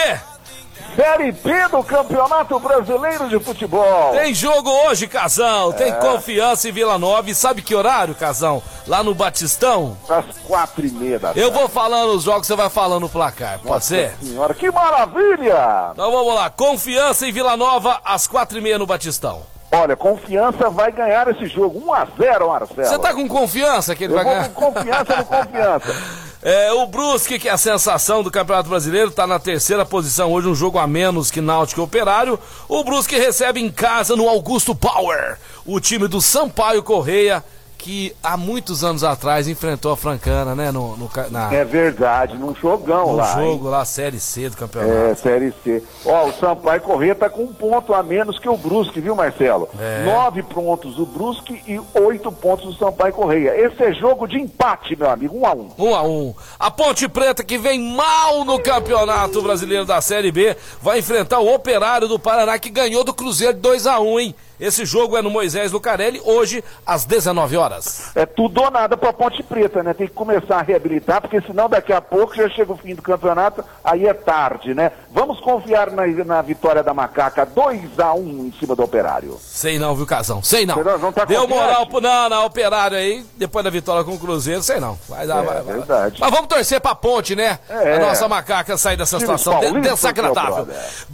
[0.96, 4.14] Série B do Campeonato Brasileiro de Futebol.
[4.14, 5.74] Tem jogo hoje, Casão.
[5.74, 7.30] Tem confiança em Vila Nova.
[7.30, 8.62] E sabe que horário, Casão?
[8.88, 9.98] Lá no Batistão?
[10.08, 11.42] Às quatro e meia da tarde.
[11.42, 13.60] Eu vou falando os jogos, você vai falando o placar.
[13.60, 14.14] Pode ser?
[14.22, 15.90] Senhora, que maravilha!
[15.92, 16.50] Então vamos lá.
[16.50, 19.42] Confiança em Vila Nova, às quatro e meia no Batistão.
[19.72, 21.82] Olha, confiança vai ganhar esse jogo.
[21.86, 22.86] 1 a 0 Marcelo.
[22.88, 24.50] Você tá com confiança que ele Eu vai ganhar?
[24.50, 25.96] com confiança no confiança.
[26.48, 30.48] É, o Brusque, que é a sensação do Campeonato Brasileiro, está na terceira posição hoje,
[30.48, 32.40] um jogo a menos que Náutico e Operário.
[32.70, 37.44] O Brusque recebe em casa no Augusto Power o time do Sampaio Correia,
[37.86, 40.72] que há muitos anos atrás enfrentou a Francana, né?
[40.72, 43.40] No, no, na, É verdade, num jogão lá.
[43.40, 43.52] hein?
[43.52, 44.92] jogo lá, Série C do campeonato.
[44.92, 45.84] É, Série C.
[46.04, 49.70] Ó, o Sampaio Corrêa tá com um ponto a menos que o Brusque, viu, Marcelo?
[49.80, 50.04] É.
[50.04, 53.54] Nove pontos do Brusque e oito pontos do Sampaio Correia.
[53.56, 55.70] Esse é jogo de empate, meu amigo, um a um.
[55.78, 56.34] Um a um.
[56.60, 61.54] A Ponte Preta, que vem mal no Campeonato Brasileiro da Série B, vai enfrentar o
[61.54, 64.36] Operário do Paraná, que ganhou do Cruzeiro de 2 a 1 hein?
[64.60, 68.12] Esse jogo é no Moisés Lucarelli, hoje, às 19 horas.
[68.16, 69.94] É tudo ou nada pra Ponte Preta, né?
[69.94, 73.02] Tem que começar a reabilitar, porque senão daqui a pouco já chega o fim do
[73.02, 74.92] campeonato, aí é tarde, né?
[75.12, 79.38] Vamos confiar na, na vitória da Macaca, 2 a 1 em cima do Operário.
[79.42, 80.42] Sei não, viu, Casão?
[80.44, 80.76] Sei não.
[80.84, 84.62] Não- tá Deu moral pro não, não, Operário aí, depois da vitória com o Cruzeiro,
[84.62, 84.98] sei não.
[85.10, 85.76] Vai dar, É, vai, vai.
[85.78, 86.18] verdade.
[86.20, 87.60] Mas vamos torcer pra Ponte, né?
[87.70, 87.96] É.
[87.96, 90.68] A nossa macaca sair dessa situação desagradável.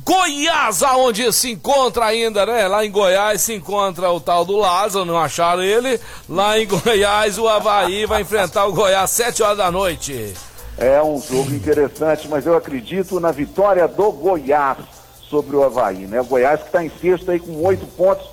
[0.04, 2.68] Goiás, aonde se encontra ainda, né?
[2.68, 6.00] Lá em Goiás se encontra o tal do Lázaro, não acharam ele.
[6.30, 10.34] Lá em Goiás, o Havaí vai enfrentar o Goiás às 7 horas da noite.
[10.78, 14.78] É um jogo interessante, mas eu acredito na vitória do Goiás.
[15.30, 16.20] sobre o Havaí, né?
[16.20, 18.28] O Goiás que está em sexto aí com oito pontos.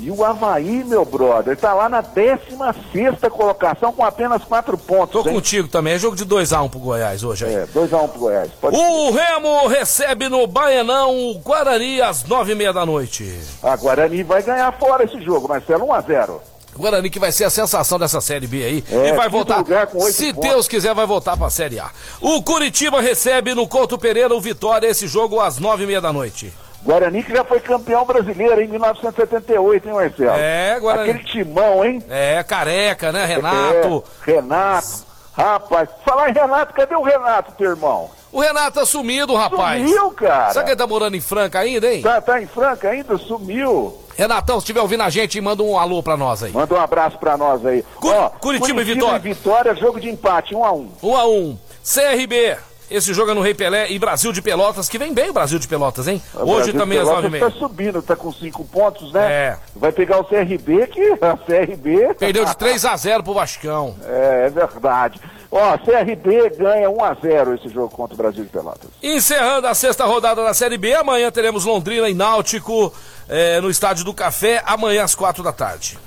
[0.00, 5.10] E o Havaí, meu brother, está lá na 16 colocação com apenas quatro pontos.
[5.10, 5.34] Tô hein?
[5.34, 5.94] contigo também.
[5.94, 7.54] É jogo de 2x1 um pro Goiás hoje aí.
[7.54, 8.50] É, 2x1 um pro Goiás.
[8.60, 13.40] Pode O Remo recebe no Baianão o Guarani às nove e meia da noite.
[13.60, 16.40] A Guarani vai ganhar fora esse jogo, Marcelo, 1x0.
[16.76, 18.84] Guarani que vai ser a sensação dessa Série B aí.
[18.90, 19.64] É, e vai voltar,
[20.10, 20.48] se pontos.
[20.48, 21.90] Deus quiser, vai voltar pra Série A.
[22.20, 26.12] O Curitiba recebe no Couto Pereira o Vitória esse jogo às nove e meia da
[26.12, 26.52] noite.
[26.82, 30.36] Guarani que já foi campeão brasileiro em 1978, hein, Marcelo?
[30.38, 31.10] É, Guarani.
[31.10, 32.02] Aquele timão, hein?
[32.08, 34.04] É, careca, né, Renato?
[34.26, 35.08] É, Renato.
[35.36, 38.10] Rapaz, falar em Renato, cadê o Renato, teu irmão?
[38.32, 39.80] O Renato tá sumido, rapaz.
[39.88, 40.50] Sumiu, cara.
[40.52, 42.02] Será que ele tá morando em Franca ainda, hein?
[42.02, 43.16] Tá, tá em Franca ainda?
[43.16, 43.96] Sumiu.
[44.16, 46.50] Renatão, se estiver ouvindo a gente, manda um alô pra nós aí.
[46.52, 47.84] Manda um abraço pra nós aí.
[47.96, 49.18] Cu- Ó, Curitiba e Vitória.
[49.20, 52.56] Vitória, jogo de empate, 1 um a 1 1 a 1 CRB.
[52.90, 55.58] Esse jogo é no Rei Pelé e Brasil de Pelotas, que vem bem o Brasil
[55.58, 56.22] de Pelotas, hein?
[56.34, 57.44] O Hoje Brasil também às nove e meia.
[57.44, 59.30] Tá subindo, tá com cinco pontos, né?
[59.30, 59.56] É.
[59.76, 62.14] Vai pegar o CRB, que a CRB...
[62.18, 63.94] Perdeu de 3 a 0 pro Vascão.
[64.06, 65.20] É, é verdade.
[65.50, 68.90] Ó, CRB ganha 1 a 0 esse jogo contra o Brasil de Pelotas.
[69.02, 72.92] Encerrando a sexta rodada da Série B, amanhã teremos Londrina e Náutico
[73.28, 75.98] eh, no Estádio do Café, amanhã às quatro da tarde.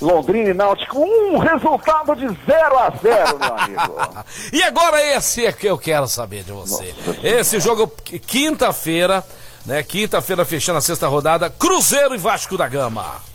[0.00, 3.98] Londrina e Náutico, um resultado de 0 a 0 meu amigo.
[4.52, 6.94] E agora esse é que eu quero saber de você.
[7.22, 9.24] Esse jogo, qu- quinta-feira,
[9.66, 9.82] né?
[9.82, 13.26] Quinta-feira fechando a sexta rodada, Cruzeiro e Vasco da Gama.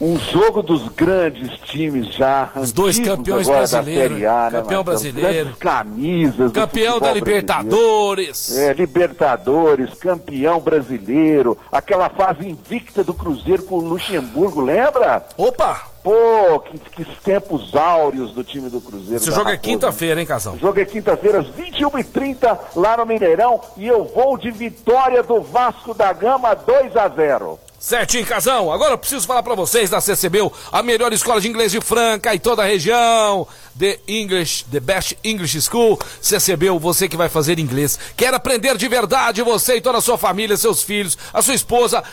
[0.00, 2.48] Um jogo dos grandes times já.
[2.56, 4.84] Os dois campeões brasileiros, Série A, né, campeão Marcelo?
[4.84, 5.56] brasileiro.
[5.60, 6.52] Camisas.
[6.52, 7.24] Campeão da futebol brasileiro.
[7.26, 8.56] Libertadores.
[8.58, 15.22] É, Libertadores, campeão brasileiro, aquela fase invicta do Cruzeiro com o Luxemburgo, lembra?
[15.36, 15.89] Opa!
[16.02, 19.16] Pô, que, que tempos áureos do time do Cruzeiro.
[19.16, 20.54] Esse jogo é quinta-feira, hein, Casão?
[20.54, 25.42] O jogo é quinta-feira, às 21h30, lá no Mineirão, e eu vou de vitória do
[25.42, 28.70] Vasco da Gama 2 a 0 Certinho, Casão.
[28.70, 32.34] Agora eu preciso falar pra vocês da CCBU, a melhor escola de inglês de Franca
[32.34, 33.48] e toda a região.
[33.78, 35.98] The English, The Best English School.
[36.20, 37.98] CCBU, você que vai fazer inglês.
[38.14, 42.04] Quer aprender de verdade, você e toda a sua família, seus filhos, a sua esposa.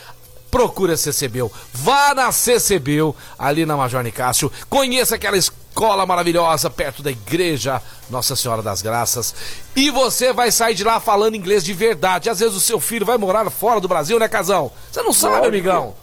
[0.52, 1.52] Procure a CCBU.
[1.74, 4.52] Vá na CCBU, ali na Major Nicásio.
[4.70, 9.36] Conheça aquela escola maravilhosa perto da igreja Nossa Senhora das Graças.
[9.76, 12.30] E você vai sair de lá falando inglês de verdade.
[12.30, 14.72] Às vezes o seu filho vai morar fora do Brasil, né, Casão?
[14.92, 15.48] Você não sabe, Lógico.
[15.50, 15.96] amigão.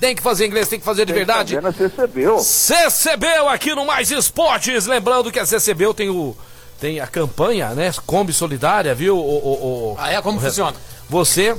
[0.00, 1.54] Tem que fazer inglês, tem que fazer de verdade.
[1.56, 1.72] Tá vendo?
[1.76, 2.38] Você recebeu.
[2.38, 4.86] CCBU aqui no Mais Esportes.
[4.86, 6.36] Lembrando que a CCBU tem o
[6.80, 7.92] tem a campanha, né?
[8.06, 9.16] Kombi Solidária, viu?
[9.16, 10.22] O, o, o- Ah, é?
[10.22, 10.76] Como o- funciona?
[11.10, 11.56] Você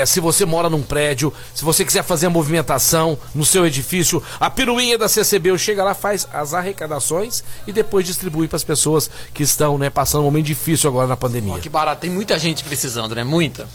[0.00, 4.22] é, se você mora num prédio, se você quiser fazer a movimentação no seu edifício,
[4.40, 9.10] a piruinha da CCBU chega lá, faz as arrecadações e depois distribui para as pessoas
[9.34, 11.54] que estão, né, passando um momento difícil agora na pandemia.
[11.54, 12.00] Ó, que barato.
[12.00, 13.22] Tem muita gente precisando, né?
[13.24, 13.68] Muita.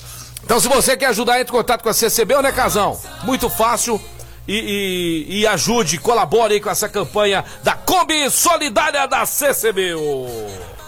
[0.43, 2.99] Então, se você quer ajudar, entre em contato com a CCBU, né, Casão?
[3.23, 3.99] Muito fácil.
[4.47, 10.27] E, e- e ajude, colabore aí com essa campanha da Kombi Solidária da CCBU.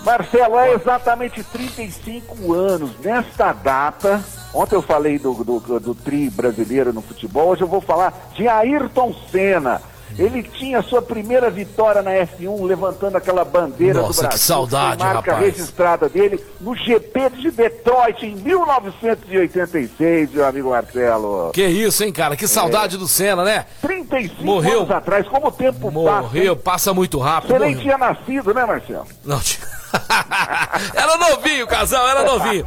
[0.02, 4.24] Marcelo, é exatamente 35 anos nesta data.
[4.54, 8.48] Ontem eu falei do, do, do tri brasileiro no futebol, hoje eu vou falar de
[8.48, 9.82] Ayrton Senna.
[10.20, 14.38] Ele tinha sua primeira vitória na F1, levantando aquela bandeira Nossa, do que Brasil.
[14.46, 15.46] saudade, foi marca rapaz.
[15.54, 21.52] registrada dele no GP de Detroit em 1986, meu amigo Marcelo.
[21.54, 22.36] Que isso, hein, cara?
[22.36, 23.66] Que saudade do Senna, né?
[23.82, 24.80] 35 Morreu.
[24.80, 26.22] anos atrás, como o tempo passa.
[26.22, 27.52] Morreu, passa muito rápido.
[27.54, 27.82] Você nem morreu.
[27.82, 29.06] tinha nascido, né, Marcelo?
[29.24, 29.68] Não tinha.
[30.94, 32.66] era novinho, casal, era novinho.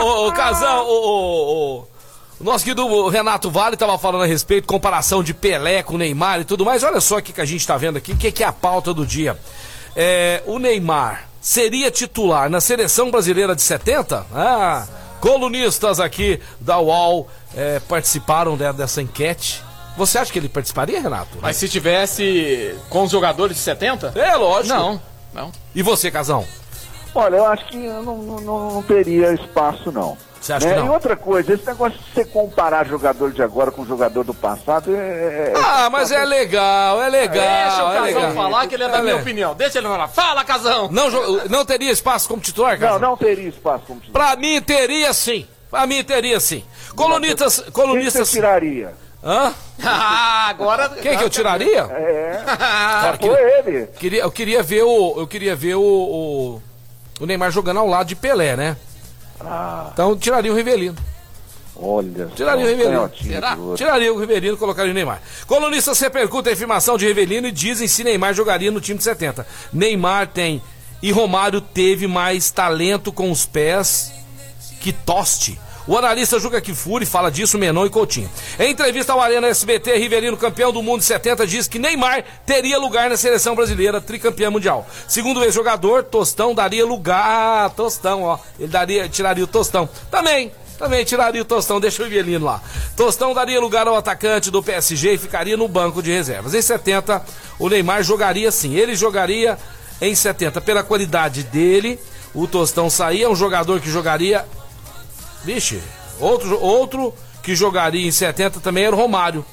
[0.00, 1.95] O, o, o casal, o, o, o-
[2.40, 6.44] o nosso querido Renato Vale estava falando a respeito, comparação de Pelé com Neymar e
[6.44, 6.82] tudo mais.
[6.82, 8.52] Olha só o que, que a gente está vendo aqui, o que, que é a
[8.52, 9.38] pauta do dia.
[9.94, 14.26] É, o Neymar seria titular na seleção brasileira de 70?
[14.34, 14.86] Ah,
[15.20, 19.64] colunistas aqui da UOL é, participaram de- dessa enquete.
[19.96, 21.38] Você acha que ele participaria, Renato?
[21.40, 24.12] Mas se tivesse com os jogadores de 70?
[24.14, 24.74] É, lógico.
[24.76, 25.00] Não,
[25.32, 25.50] não.
[25.74, 26.46] E você, Casão?
[27.14, 30.18] Olha, eu acho que não, não- não- não teria espaço, não.
[30.46, 30.74] Você acha Né?
[30.74, 30.86] que não?
[30.86, 34.94] E outra coisa, esse negócio de você comparar jogador de agora com jogador do passado
[34.94, 34.98] é.
[34.98, 37.34] é- Ah, mas é legal, é legal.
[37.34, 38.32] Deixa o é Casão legal.
[38.34, 39.54] falar que ele é da É minha le- opinião.
[39.56, 40.06] Deixa ele falar.
[40.06, 40.88] Fala, Casão!
[40.92, 41.10] Não,
[41.48, 43.00] não teria espaço como titular, Não, Casão?
[43.00, 44.28] não teria espaço como titular.
[44.28, 45.46] Pra mim teria sim.
[45.68, 46.62] Pra mim teria sim.
[46.94, 47.64] Colunistas.
[47.72, 48.28] Colunistas.
[48.28, 48.94] você tiraria?
[49.24, 49.52] Hã?
[49.84, 50.88] Ah, agora.
[50.90, 51.82] Quem que eu tiraria?
[51.90, 53.86] É, Cara, foi que- ele.
[53.98, 55.14] queria, eu queria ver o.
[55.18, 56.62] Eu queria ver o, o,
[57.20, 58.76] o Neymar jogando ao lado de Pelé, né?
[59.40, 60.96] Ah, Então tiraria o Rivelino.
[61.80, 62.26] olha.
[62.34, 63.10] Tiraria só, o Rivelino.
[63.22, 63.56] Será?
[63.76, 65.20] Tiraria o Rivelino e colocaria o Neymar.
[65.46, 69.46] Colunistas repercutem a afirmação de Rivelino e dizem se Neymar jogaria no time de 70.
[69.72, 70.62] Neymar tem
[71.02, 74.12] e Romário teve mais talento com os pés
[74.80, 75.58] que Toste.
[75.86, 78.28] O analista Juca Kifuri fala disso, Menon e Coutinho.
[78.58, 82.76] Em entrevista ao Arena SBT, Rivelino, campeão do mundo de 70, diz que Neymar teria
[82.76, 84.84] lugar na seleção brasileira, tricampeã mundial.
[85.06, 87.22] Segundo o ex-jogador, Tostão daria lugar.
[87.24, 88.38] Ah, Tostão, ó.
[88.58, 89.88] Ele daria, tiraria o Tostão.
[90.10, 92.60] Também, também tiraria o Tostão, deixa o Rivelino lá.
[92.96, 96.52] Tostão daria lugar ao atacante do PSG e ficaria no banco de reservas.
[96.52, 97.24] Em 70,
[97.60, 98.74] o Neymar jogaria sim.
[98.74, 99.56] Ele jogaria
[100.00, 101.96] em 70 pela qualidade dele.
[102.34, 104.44] O Tostão saía, um jogador que jogaria.
[105.46, 105.80] Vixe,
[106.18, 109.44] outro, outro que jogaria em 70 também era o Romário.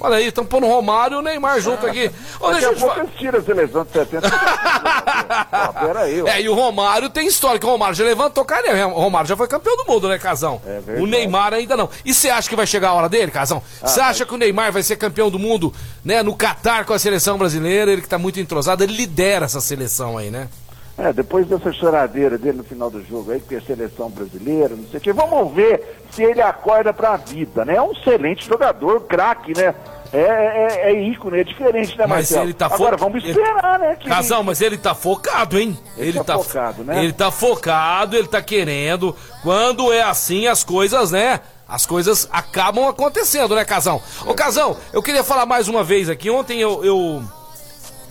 [0.00, 2.10] Olha aí, estão pondo o Romário e o Neymar junto aqui.
[2.40, 4.26] Ô, Daqui a pouco eles tiram a seleção de 70.
[5.52, 6.26] Ó, pera aí, ó.
[6.32, 8.88] É, e o Romário tem história, que o Romário já levantou carinha.
[8.88, 10.60] O Romário já foi campeão do mundo, né, Casão?
[10.66, 11.00] É verdade.
[11.02, 11.88] o Neymar ainda não.
[12.04, 13.62] E você acha que vai chegar a hora dele, Casão?
[13.80, 15.72] Você acha que o Neymar vai ser campeão do mundo,
[16.04, 17.92] né, no Catar com a seleção brasileira?
[17.92, 20.48] Ele que tá muito entrosado, ele lidera essa seleção aí, né?
[20.98, 24.86] É, depois dessa choradeira dele no final do jogo aí, que é seleção brasileira, não
[24.88, 27.76] sei o quê, vamos ver se ele acorda pra vida, né?
[27.76, 29.74] É um excelente jogador, craque, né?
[30.12, 32.44] É, é, é ícone, é diferente, né, Mas Marcelo?
[32.44, 33.96] ele tá fo- Agora vamos esperar, né?
[33.98, 35.78] que Casão, mas ele tá focado, hein?
[35.96, 37.02] Ele tá focado, né?
[37.02, 39.16] Ele tá focado, ele tá querendo.
[39.42, 41.40] Quando é assim, as coisas, né?
[41.66, 44.02] As coisas acabam acontecendo, né, Casão?
[44.26, 46.28] Ô, Casão, eu queria falar mais uma vez aqui.
[46.28, 46.84] Ontem eu.
[46.84, 47.22] eu...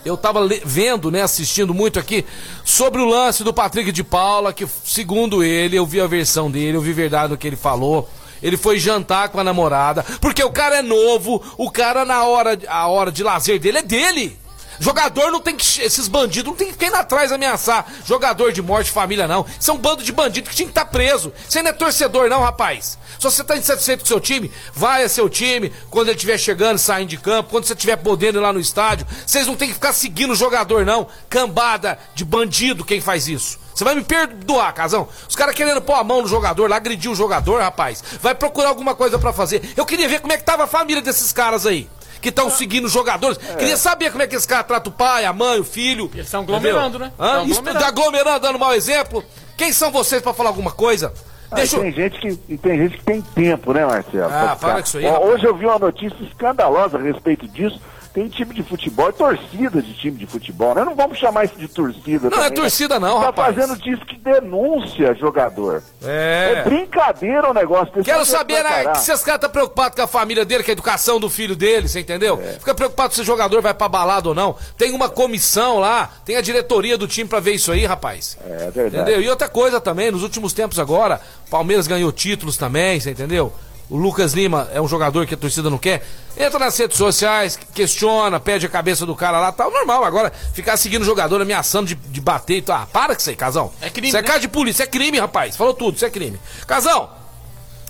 [0.04, 2.26] Eu tava le- vendo, né, assistindo muito aqui
[2.66, 6.76] sobre o lance do Patrick de Paula, que segundo ele, eu vi a versão dele,
[6.78, 8.10] eu vi verdade no que ele falou.
[8.42, 12.60] Ele foi jantar com a namorada, porque o cara é novo, o cara na hora,
[12.68, 14.41] a hora de lazer dele é dele.
[14.82, 15.82] Jogador não tem que.
[15.82, 19.46] Esses bandidos não tem que indo atrás ameaçar jogador de morte, família, não.
[19.60, 21.32] Isso é um bando de bandido que tinha que estar preso.
[21.48, 22.98] Você não é torcedor, não, rapaz.
[23.20, 25.72] Se você tá insatisfeito com seu time, vai a seu time.
[25.92, 27.52] Quando ele estiver chegando, saindo de campo.
[27.52, 29.06] Quando você estiver podendo ir lá no estádio.
[29.24, 31.08] Vocês não tem que ficar seguindo o jogador, não.
[31.30, 33.60] Cambada de bandido quem faz isso.
[33.76, 35.08] Você vai me perdoar, casão.
[35.30, 38.04] Os caras querendo pôr a mão no jogador, lá agredir o jogador, rapaz.
[38.20, 39.74] Vai procurar alguma coisa pra fazer.
[39.78, 41.88] Eu queria ver como é que tava a família desses caras aí.
[42.22, 43.38] Que estão seguindo os jogadores.
[43.38, 46.10] Queria saber como é que esse cara trata o pai, a mãe, o filho.
[46.14, 47.12] Eles estão aglomerando, né?
[47.20, 47.32] Hã?
[47.38, 47.86] Tão Isso, aglomerando.
[47.86, 49.24] aglomerando, dando mau exemplo.
[49.58, 51.14] Quem são vocês pra falar alguma coisa?
[51.52, 51.82] Ah, Deixa eu...
[51.82, 54.32] tem, gente que, e tem gente que tem tempo, né, Marcelo?
[54.32, 55.20] Ah, para com isso aí, Ó.
[55.26, 57.80] Hoje eu vi uma notícia escandalosa a respeito disso.
[58.14, 60.84] Tem time de futebol e torcida de time de futebol, né?
[60.84, 62.30] Não vamos chamar isso de torcida.
[62.30, 62.56] Não, é também, né?
[62.56, 63.56] torcida não, tá rapaz.
[63.56, 65.82] fazendo disso que denúncia jogador.
[66.04, 66.64] É, É.
[66.64, 67.86] brincadeira o negócio.
[67.94, 70.62] pessoal Quero que saber, né, que se esse cara tá preocupado com a família dele,
[70.64, 72.38] com a educação do filho dele, você entendeu?
[72.60, 74.58] Fica preocupado se o jogador vai pra balada ou não.
[74.78, 78.38] Tem uma comissão lá, tem a diretoria do time pra ver isso aí, rapaz.
[78.46, 79.04] É verdade.
[79.04, 79.22] Entendeu?
[79.22, 83.54] E outra coisa também, nos últimos tempos agora, Palmeiras ganhou títulos também, você entendeu?
[83.92, 86.02] O Lucas Lima é um jogador que a torcida não quer.
[86.38, 89.70] Entra nas redes sociais, questiona, pede a cabeça do cara lá, tal.
[89.70, 92.78] Normal, agora ficar seguindo o jogador, ameaçando de, de bater e tal.
[92.78, 93.70] Ah, para com isso aí, Casão.
[93.82, 94.28] É crime, Isso é né?
[94.28, 95.58] cara de polícia, é crime, rapaz.
[95.58, 96.40] Falou tudo, isso é crime.
[96.66, 97.10] Casão,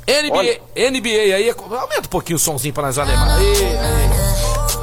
[0.07, 3.31] NBA, NBA aí, aumenta um pouquinho o somzinho pra nós alemães.
[3.31, 4.11] Aí, aí.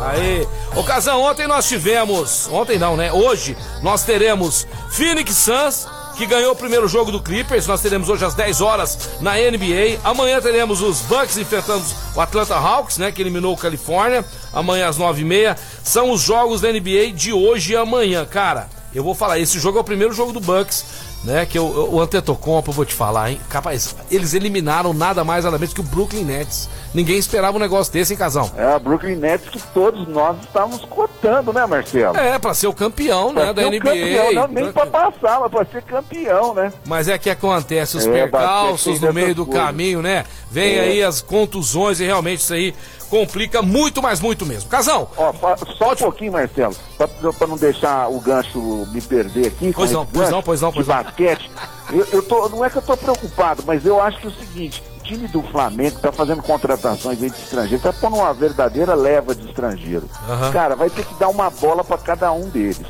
[0.01, 0.49] Aí.
[0.77, 2.49] Ô, Casão, ontem nós tivemos.
[2.53, 3.13] Ontem não, né?
[3.13, 7.69] Hoje nós teremos Phoenix Suns, que ganhou o primeiro jogo do Clippers.
[7.69, 10.01] Nós teremos hoje às 10 horas na NBA.
[10.03, 13.13] Amanhã teremos os Bucks enfrentando o Atlanta Hawks, né?
[13.13, 14.25] Que eliminou o Califórnia.
[14.53, 15.57] Amanhã às 9h30.
[15.85, 18.27] São os jogos da NBA de hoje e amanhã.
[18.27, 20.85] Cara, eu vou falar, esse jogo é o primeiro jogo do Bucks.
[21.25, 23.41] Né, que eu, o Antetokounmpo, eu vou te falar, hein?
[23.51, 26.69] Capaz, eles eliminaram nada mais nada menos que o Brooklyn Nets.
[26.95, 28.49] Ninguém esperava um negócio desse, hein, Casão?
[28.57, 32.17] É a Brooklyn Nets que todos nós estávamos cotando, né, Marcelo?
[32.17, 33.81] É, pra ser o campeão, Pra né, da NBA.
[33.81, 36.73] campeão, não, nem pra passar, mas pra ser campeão, né?
[36.87, 39.65] Mas é que acontece os É, percalços no meio do coisas.
[39.65, 40.25] caminho, né?
[40.53, 40.81] Vem É.
[40.83, 42.73] aí as contusões e realmente isso aí
[43.09, 44.69] complica muito, mas muito mesmo.
[44.69, 45.33] Casão, Ó,
[45.77, 48.59] só um pouquinho, Marcelo, pra, pra não deixar o gancho
[48.93, 49.73] me perder aqui.
[49.75, 50.95] Pois não, esse pois gancho não, pois não, pois não.
[50.95, 51.51] basquete.
[51.93, 54.33] Eu, eu tô, não é que eu tô preocupado, mas eu acho que é o
[54.33, 59.35] seguinte, o time do Flamengo tá fazendo contratações de estrangeiro, tá pondo uma verdadeira leva
[59.35, 60.09] de estrangeiro.
[60.29, 60.53] Aham.
[60.53, 62.87] Cara, vai ter que dar uma bola pra cada um deles.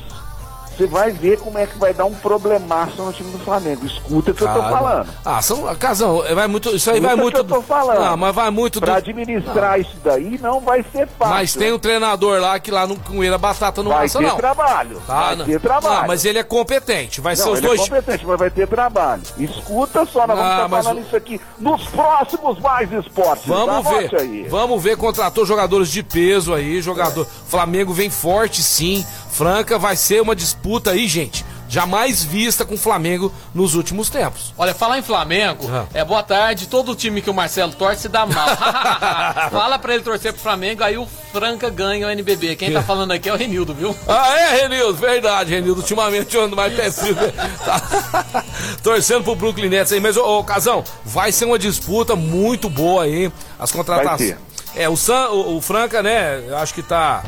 [0.79, 3.85] Você vai ver como é que vai dar um problemaço no time do Flamengo.
[3.85, 4.71] Escuta o que eu tô Cara.
[4.79, 5.09] falando.
[5.25, 7.37] Ah, são, Casão, vai muito, isso aí Isso vai é que muito.
[7.39, 7.99] eu tô falando.
[8.01, 8.85] Não, mas vai muito do.
[8.87, 11.35] Pra administrar isso daí não vai ser fácil.
[11.35, 14.21] Mas tem um treinador lá que lá não com ele a batata não Vai ter
[14.21, 14.37] não.
[14.37, 15.03] trabalho.
[15.05, 15.45] Tá, vai não.
[15.47, 16.01] ter trabalho.
[16.03, 17.21] Não, mas ele é competente.
[17.21, 17.81] Vai ser Não, os ele dois.
[17.81, 19.23] é competente, mas vai ter trabalho.
[19.37, 23.47] Escuta só, nós Ah, vamos estar falando o- isso aqui nos próximos Mais Esportes.
[23.47, 24.49] Vamos ver.
[24.49, 27.27] Vamos ver, contratou jogadores de peso aí, jogador.
[27.49, 29.05] Flamengo vem forte sim.
[29.39, 31.45] Franca vai ser uma disputa aí, gente.
[31.71, 34.55] jamais vista com o Flamengo nos últimos tempos.
[34.57, 35.85] Olha, falar em Flamengo, Ah.
[35.93, 36.67] é boa tarde.
[36.67, 38.49] Todo time que o Marcelo torce se dá mal.
[39.53, 42.57] Fala pra ele torcer pro Flamengo, aí o Franca ganha o NBB.
[42.57, 43.95] Quem tá falando aqui é o Renildo, viu?
[44.09, 44.95] Ah, é, Renildo?
[44.95, 45.83] Verdade, Renildo.
[45.83, 47.19] Ultimamente eu ando mais péssimo.
[47.65, 48.45] Tá
[48.83, 50.01] torcendo pro Brooklyn Nets aí.
[50.01, 53.31] Mas, ô, ô, Casão, vai ser uma disputa muito boa aí.
[53.59, 54.37] As contratações.
[54.75, 57.23] É, o, San, o, o Franca, né, eu acho que tá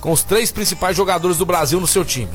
[0.00, 2.30] com os três principais jogadores do Brasil no seu time.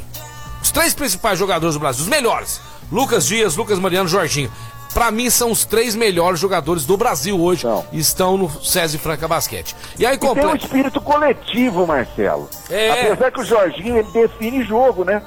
[0.61, 2.61] Os três principais jogadores do Brasil, os melhores.
[2.91, 4.51] Lucas Dias, Lucas Mariano, Jorginho.
[4.93, 7.66] Pra mim são os três melhores jogadores do Brasil hoje.
[7.66, 7.84] Não.
[7.91, 9.76] Estão no César Franca Basquete.
[9.97, 10.57] E aí E tem um completa.
[10.66, 12.47] espírito coletivo, Marcelo.
[12.70, 13.11] É.
[13.11, 15.24] Apesar que o Jorginho, ele define jogo, né?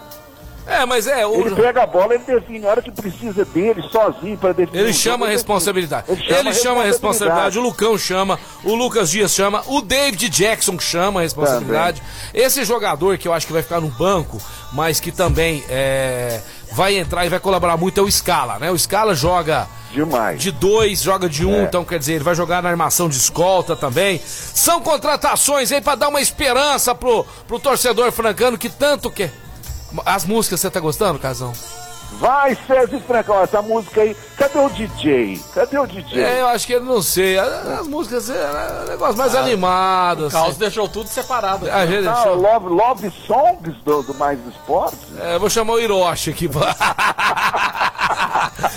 [0.66, 1.24] É, mas é.
[1.24, 1.34] O...
[1.40, 2.66] Ele pega a bola, ele define.
[2.66, 4.80] A hora que precisa dele, sozinho, para definir.
[4.80, 6.06] Ele chama a ele responsabilidade.
[6.08, 6.32] define.
[6.38, 11.20] Ele chama a responsabilidade, o Lucão chama, o Lucas Dias chama, o David Jackson chama
[11.20, 12.02] a responsabilidade.
[12.34, 14.38] Esse jogador que eu acho que vai ficar no banco,
[14.72, 16.40] mas que também é,
[16.72, 18.70] vai entrar e vai colaborar muito é o Scala, né?
[18.70, 20.42] O Scala joga Demais.
[20.42, 21.62] de dois, joga de um, É.
[21.62, 24.20] então quer dizer, ele vai jogar na armação de escolta também.
[24.26, 29.32] São contratações aí pra dar uma esperança pro, pro torcedor francano que tanto quer.
[30.04, 31.52] As músicas, você tá gostando, Casão?
[32.20, 34.16] Vai, César Francão, essa música aí.
[34.38, 35.40] Cadê o DJ?
[35.52, 36.22] Cadê o DJ?
[36.22, 37.36] É, eu acho que ele não sei.
[37.38, 37.48] As,
[37.80, 40.20] as músicas é um negócio mais animado.
[40.20, 40.36] O Assim.
[40.36, 41.68] Caos deixou tudo separado.
[41.70, 44.98] A gente Ah, deixou- love, love Songs do, do Mais Esportes?
[45.20, 46.48] É, eu vou chamar o Hiroshi aqui.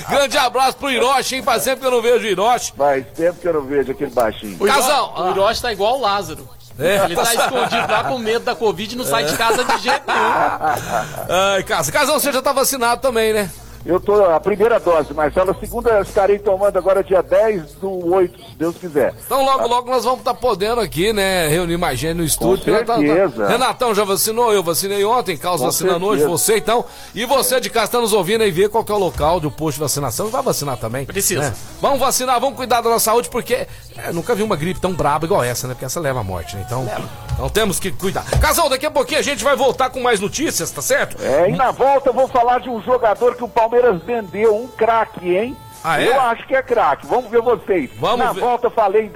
[0.10, 1.44] Grande abraço pro Hiroshi, hein?
[1.44, 2.74] Faz tempo que eu não vejo o Hiroshi.
[2.76, 4.58] Faz tempo que eu não vejo aquele baixinho.
[4.60, 6.48] O Hiro- Casal, O Hiroshi tá igual o Lázaro.
[6.80, 7.06] É.
[7.06, 10.04] Ele tá escondido lá com medo da Covid e não sai de casa de jeito
[10.08, 11.30] nenhum.
[11.56, 11.92] Ai, Casa.
[11.92, 13.50] Casão, você já tá vacinado também, né?
[13.86, 15.52] Eu tô a primeira dose, Marcelo.
[15.52, 19.14] A segunda eu estarei tomando agora dia 10 do 8, se Deus quiser.
[19.26, 21.48] Então logo, logo nós vamos estar podendo aqui, né?
[21.48, 22.66] Reunir mais gente no estúdio.
[22.86, 23.48] Com certeza.
[23.48, 26.38] Renatão já vacinou, eu vacinei ontem, Carlos Com vacinando hoje, certeza.
[26.38, 26.86] você então.
[27.16, 29.50] E você de casa está nos ouvindo aí, ver qual que é o local do
[29.50, 30.28] posto de vacinação.
[30.28, 31.06] Vai vacinar também.
[31.06, 31.42] Precisa.
[31.42, 31.54] né?
[31.82, 33.66] Vamos vacinar, vamos cuidar da nossa saúde, porque
[33.98, 35.74] é, nunca vi uma gripe tão braba igual essa, né?
[35.74, 36.64] Porque essa leva à morte, né?
[36.66, 36.86] Então,
[37.34, 38.26] então temos que cuidar.
[38.42, 41.16] Casal, daqui a pouquinho a gente vai voltar com mais notícias, tá certo?
[41.24, 43.69] É, e na volta eu vou falar de um jogador que o Palmeiras
[44.06, 45.58] vendeu, um craque, hein?
[45.84, 46.08] Ah, é?
[46.08, 47.06] Eu acho que é craque.
[47.08, 47.90] Vamos ver vocês.
[47.98, 48.42] Vamos na ver.
[48.42, 49.10] volta eu falei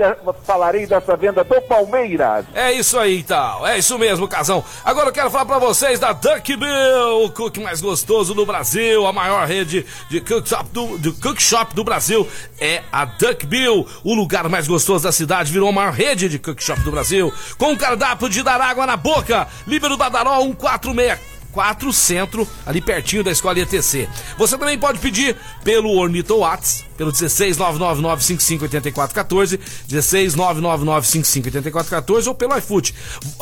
[0.44, 2.46] falarei dessa venda do Palmeiras.
[2.54, 3.68] É isso aí, então.
[3.68, 4.64] É isso mesmo, Casão.
[4.84, 9.06] Agora eu quero falar pra vocês da Duck Bill, o cookie mais gostoso do Brasil,
[9.06, 12.28] a maior rede de cookshop do, de cookshop do Brasil
[12.60, 13.86] é a Duck Bill.
[14.04, 17.72] O lugar mais gostoso da cidade virou a maior rede de cookshop do Brasil, com
[17.72, 19.48] um cardápio de dar água na boca.
[19.68, 21.33] Líbero Badaró 146.
[21.54, 24.10] 4 Centro, ali pertinho da escola ITC.
[24.38, 32.94] Você também pode pedir pelo Ornito Whats, pelo 16999558414, 16999558414 ou pelo iFood.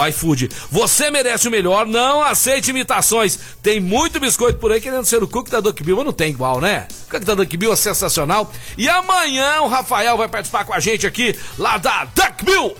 [0.09, 0.49] iFood.
[0.69, 3.39] Você merece o melhor, não aceite imitações.
[3.63, 6.29] Tem muito biscoito por aí querendo ser o cookie da Duck Bill, mas não tem
[6.29, 6.87] igual, né?
[7.07, 8.51] O cookie da Duck Bill é sensacional.
[8.77, 12.75] E amanhã o Rafael vai participar com a gente aqui, lá da Duck Bill.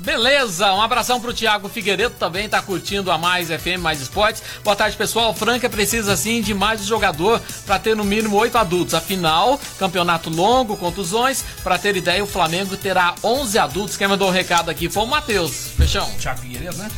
[0.00, 4.42] Beleza, um abração pro Thiago Figueiredo também, tá curtindo a Mais FM, Mais Esportes.
[4.64, 5.34] Boa tarde, pessoal.
[5.34, 8.94] Franca precisa sim de mais um jogador para ter no mínimo oito adultos.
[8.94, 11.44] Afinal, campeonato longo, contusões.
[11.62, 13.96] Para ter ideia, o Flamengo terá 11 adultos.
[13.96, 15.68] Quem mandou o recado aqui foi o Matheus.
[15.76, 16.10] Fechão.
[16.18, 16.90] Thiago Figueiredo, né?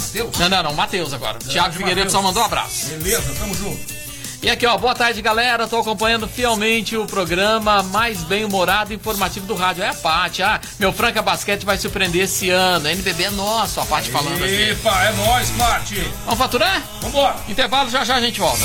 [0.00, 0.38] Matheus?
[0.38, 1.38] Não, não, não, Matheus agora.
[1.38, 2.86] Thiago Figueiredo só mandou um abraço.
[2.86, 3.95] Beleza, tamo junto.
[4.42, 5.66] E aqui, ó, boa tarde, galera.
[5.66, 9.82] Tô acompanhando fielmente o programa mais bem-humorado e informativo do rádio.
[9.82, 10.42] É a Paty.
[10.42, 12.88] Ah, meu Franca Basquete vai surpreender esse ano.
[12.88, 14.70] NBB é nosso, a Paty falando aqui.
[14.70, 16.00] Epa, é nóis, Mate.
[16.24, 16.82] Vamos faturar?
[17.00, 17.36] Vambora.
[17.48, 18.64] Intervalo, já já a gente volta.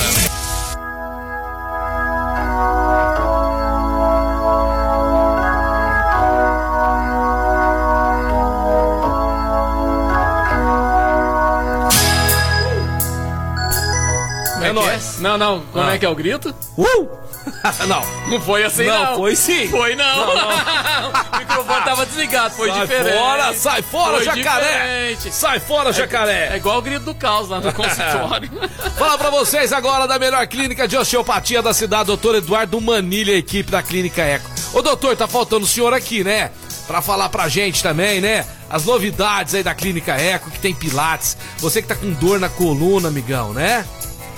[14.80, 15.20] É que nóis.
[15.20, 15.94] Não, não, como Ah.
[15.94, 16.54] é que é o grito?
[16.76, 17.08] Uh!
[17.88, 18.02] não.
[18.28, 19.04] Não foi assim, não.
[19.04, 19.68] Não, foi sim.
[19.68, 20.28] Foi não.
[21.34, 23.16] o microfone tava desligado, foi sai diferente.
[23.18, 24.66] fora, sai fora, Foi jacaré!
[25.12, 25.34] diferente.
[25.34, 26.56] Sai fora, É jacaré!
[26.56, 28.50] igual o grito do caos lá no consultório.
[28.96, 33.70] Fala pra vocês agora da melhor clínica de osteopatia da cidade, doutor Eduardo Manilha, equipe
[33.70, 34.48] da Clínica Eco.
[34.72, 36.50] Ô doutor, tá faltando o senhor aqui, né?
[36.86, 38.44] Pra falar pra gente também, né?
[38.70, 41.36] As novidades aí da Clínica Eco, que tem pilates.
[41.58, 43.84] Você que tá com dor na coluna, amigão, né?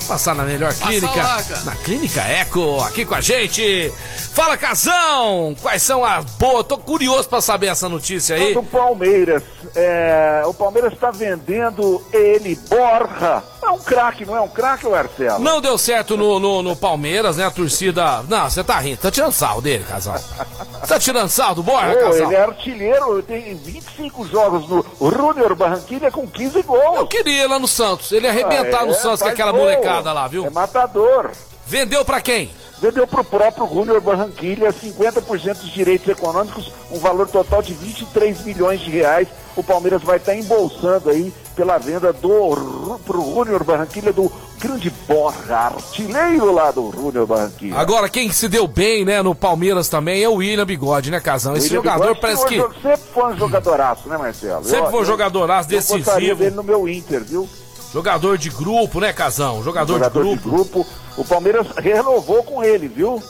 [0.07, 3.93] Passar na melhor clínica, lá, na Clínica Eco, aqui com a gente.
[4.35, 5.57] Fala, Casão!
[5.63, 6.67] Quais são as boas?
[6.67, 8.53] Tô curioso pra saber essa notícia aí.
[8.53, 9.43] Do Palmeiras.
[9.75, 13.43] É, o Palmeiras está vendendo ele, Borja.
[13.67, 15.39] É um craque, não é um craque, Marcelo?
[15.41, 17.45] Não deu certo no, no, no Palmeiras, né?
[17.47, 18.23] A torcida.
[18.29, 20.17] Não, você tá rindo, tá tirando sal dele, casal.
[20.87, 22.15] tá tirando sal do Borja, casal?
[22.27, 27.09] ele é artilheiro, tem 25 jogos no Júnior Barranquilha com 15 Eu gols.
[27.09, 28.13] queria lá no Santos.
[28.13, 29.61] Ele arrebentar Ah, no é, Santos com faz aquela gol.
[29.63, 30.45] molecada lá, viu?
[30.47, 31.31] É matador.
[31.67, 32.51] Vendeu pra quem?
[32.81, 38.81] Vendeu pro próprio Júnior Barranquilha 50% dos direitos econômicos, um valor total de 23 milhões
[38.81, 39.29] de reais.
[39.57, 45.55] O Palmeiras vai estar embolsando aí pela venda do pro Júnior Barranquilha do grande Borja,
[45.57, 47.77] artilheiro lá do Júnior Barranquilha.
[47.79, 51.55] Agora, quem se deu bem, né, no Palmeiras também é o William Bigode, né, Casão?
[51.55, 54.65] Esse William jogador Bigode parece que jo- Sempre foi um jogadoraço, né, Marcelo?
[54.65, 57.49] sempre Eu- foi um eu- jogadoraço Eu decisivo, dele no meu Inter, viu?
[57.93, 59.63] jogador de grupo, né, Casão?
[59.63, 60.51] Jogador, Jogador de de grupo,
[60.85, 60.87] grupo.
[61.17, 63.23] O Palmeiras renovou com ele, viu?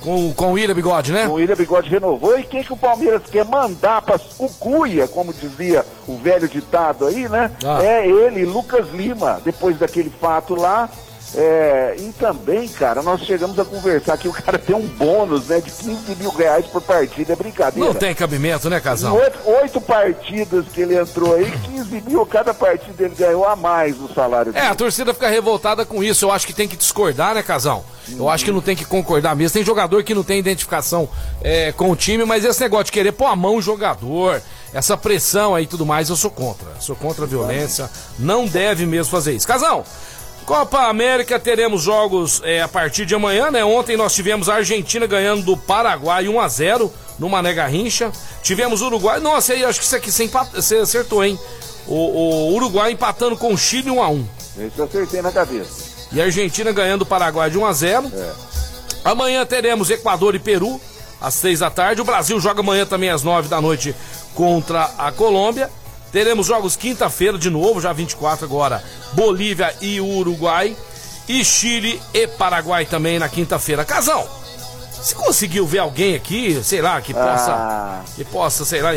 [0.00, 1.26] Com, com o William Bigode, né?
[1.26, 2.38] O William Bigode renovou.
[2.38, 7.06] E quem que o Palmeiras quer mandar para o cuia, como dizia o velho ditado
[7.06, 7.50] aí, né?
[7.64, 7.82] Ah.
[7.82, 10.88] É ele, Lucas Lima, depois daquele fato lá.
[11.34, 15.60] É, e também, cara, nós chegamos a conversar que o cara tem um bônus, né,
[15.60, 17.86] de 15 mil reais por partida, é brincadeira.
[17.86, 19.14] Não tem cabimento, né, Casão?
[19.14, 23.96] oito, oito partidas que ele entrou aí, 15 mil, cada partida ele ganhou a mais
[23.98, 26.24] no salário É, a torcida fica revoltada com isso.
[26.24, 27.84] Eu acho que tem que discordar, né, Casão?
[28.16, 29.52] Eu acho que não tem que concordar mesmo.
[29.54, 31.08] Tem jogador que não tem identificação
[31.42, 34.40] é, com o time, mas esse negócio de querer pôr a mão no jogador,
[34.72, 36.68] essa pressão aí e tudo mais, eu sou contra.
[36.80, 37.90] Sou contra a violência.
[38.18, 39.46] Não deve mesmo fazer isso.
[39.46, 39.84] Casão,
[40.48, 43.62] Copa América teremos jogos é, a partir de amanhã, né?
[43.62, 48.10] Ontem nós tivemos a Argentina ganhando do Paraguai 1 a 0 no Mané Garrincha.
[48.42, 49.20] Tivemos o Uruguai.
[49.20, 50.50] Nossa, aí acho que isso aqui você, empat...
[50.54, 51.38] você acertou, hein?
[51.86, 54.26] O, o Uruguai empatando com o Chile 1 a 1
[54.60, 55.84] Esse eu acertei na cabeça.
[56.10, 58.12] e a Argentina ganhando o Paraguai de 1 a 0.
[59.04, 60.80] Amanhã teremos Equador e Peru
[61.20, 62.00] às 6 da tarde.
[62.00, 63.94] O Brasil joga amanhã também às 9 da noite
[64.34, 65.68] contra a Colômbia.
[66.12, 68.82] Teremos jogos quinta-feira de novo, já 24 agora.
[69.12, 70.76] Bolívia e Uruguai.
[71.28, 73.84] E Chile e Paraguai também na quinta-feira.
[73.84, 74.26] Casão,
[74.94, 78.00] você conseguiu ver alguém aqui, sei lá, que possa, Ah.
[78.16, 78.92] que possa, sei lá,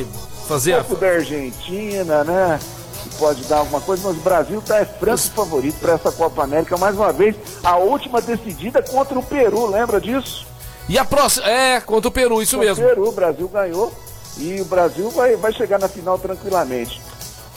[0.47, 0.83] fazer a...
[0.83, 2.57] pouco da Argentina, né?
[3.03, 6.43] Que pode dar alguma coisa, mas o Brasil tá é franco favorito para essa Copa
[6.43, 6.77] América.
[6.77, 10.45] Mais uma vez, a última decidida contra o Peru, lembra disso?
[10.87, 12.85] E a próxima, é, contra o Peru, isso O mesmo.
[12.85, 13.91] Peru, o Brasil ganhou
[14.37, 17.01] e o Brasil vai, vai chegar na final tranquilamente.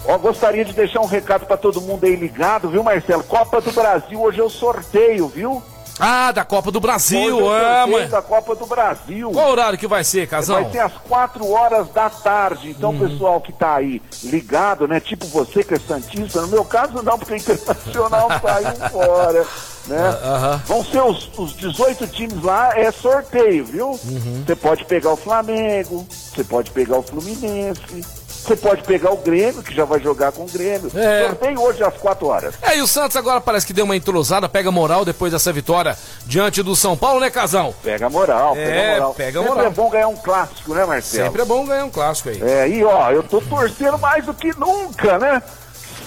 [0.07, 3.25] Ó, gostaria de deixar um recado para todo mundo aí ligado, viu, Marcelo?
[3.25, 5.63] Copa do Brasil, hoje é o sorteio, viu?
[5.99, 7.39] Ah, da Copa do Brasil, é o
[7.79, 8.09] sorteio mãe.
[8.09, 9.31] da Copa do Brasil.
[9.31, 10.57] Qual horário que vai ser, Casão?
[10.63, 12.71] Vai ser às 4 horas da tarde.
[12.71, 12.99] Então, Uhum.
[13.09, 14.99] pessoal que tá aí ligado, né?
[14.99, 19.47] Tipo você que é Santista, no meu caso não, porque o Internacional saiu fora.
[19.87, 19.99] Né?
[19.99, 20.63] Ah, aham.
[20.67, 23.91] Vão ser os, os 18 times lá, é sorteio, viu?
[23.91, 24.43] Uhum.
[24.47, 27.81] Você pode pegar o Flamengo, você pode pegar o Fluminense,
[28.27, 30.91] você pode pegar o Grêmio, que já vai jogar com o Grêmio.
[30.95, 31.27] É.
[31.29, 32.55] Sorteio hoje às 4 horas.
[32.63, 35.97] É, e o Santos agora parece que deu uma entrosada, pega moral depois dessa vitória
[36.27, 37.75] diante do São Paulo, né, Casão?
[37.83, 39.15] Pega moral, É, pega moral.
[39.15, 39.67] pega Sempre moral.
[39.67, 41.25] é bom ganhar um clássico, né, Marcelo?
[41.25, 42.43] Sempre é bom ganhar um clássico aí.
[42.43, 45.43] É, e ó, eu tô torcendo mais do que nunca, né?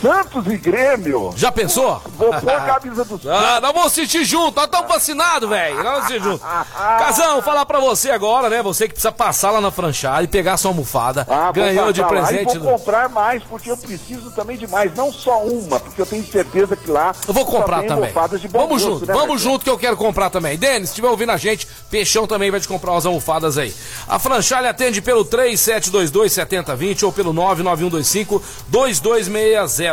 [0.01, 1.31] Santos e Grêmio.
[1.35, 2.01] Já pensou?
[2.17, 3.27] Vou pôr a camisa do Santos.
[3.29, 5.75] Ah, nós vamos assistir junto, nós estamos vacinados, velho.
[5.75, 6.43] Nós vamos assistir junto.
[6.43, 8.61] Casão, falar pra você agora, né?
[8.61, 11.25] Você que precisa passar lá na franchise e pegar sua almofada.
[11.29, 12.55] Ah, ganhou de passar lá presente.
[12.55, 14.93] E do- vou comprar mais, porque eu preciso também de mais.
[14.95, 17.13] Não só uma, porque eu tenho certeza que lá.
[17.27, 18.11] Eu vou comprar também.
[18.51, 20.57] Vamos gosto, junto, né, vamos junto que eu quero comprar também.
[20.57, 23.73] Denis, se estiver ouvindo a gente, Peixão também vai te comprar umas almofadas aí.
[24.07, 27.33] A Franchale atende pelo 3722-7020 ou pelo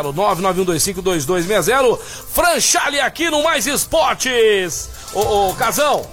[0.03, 0.13] 99125-2260.
[0.13, 1.99] 99125-2260.
[2.33, 4.89] Franchale aqui no Mais Esportes.
[5.13, 6.05] Ô, ô Casão.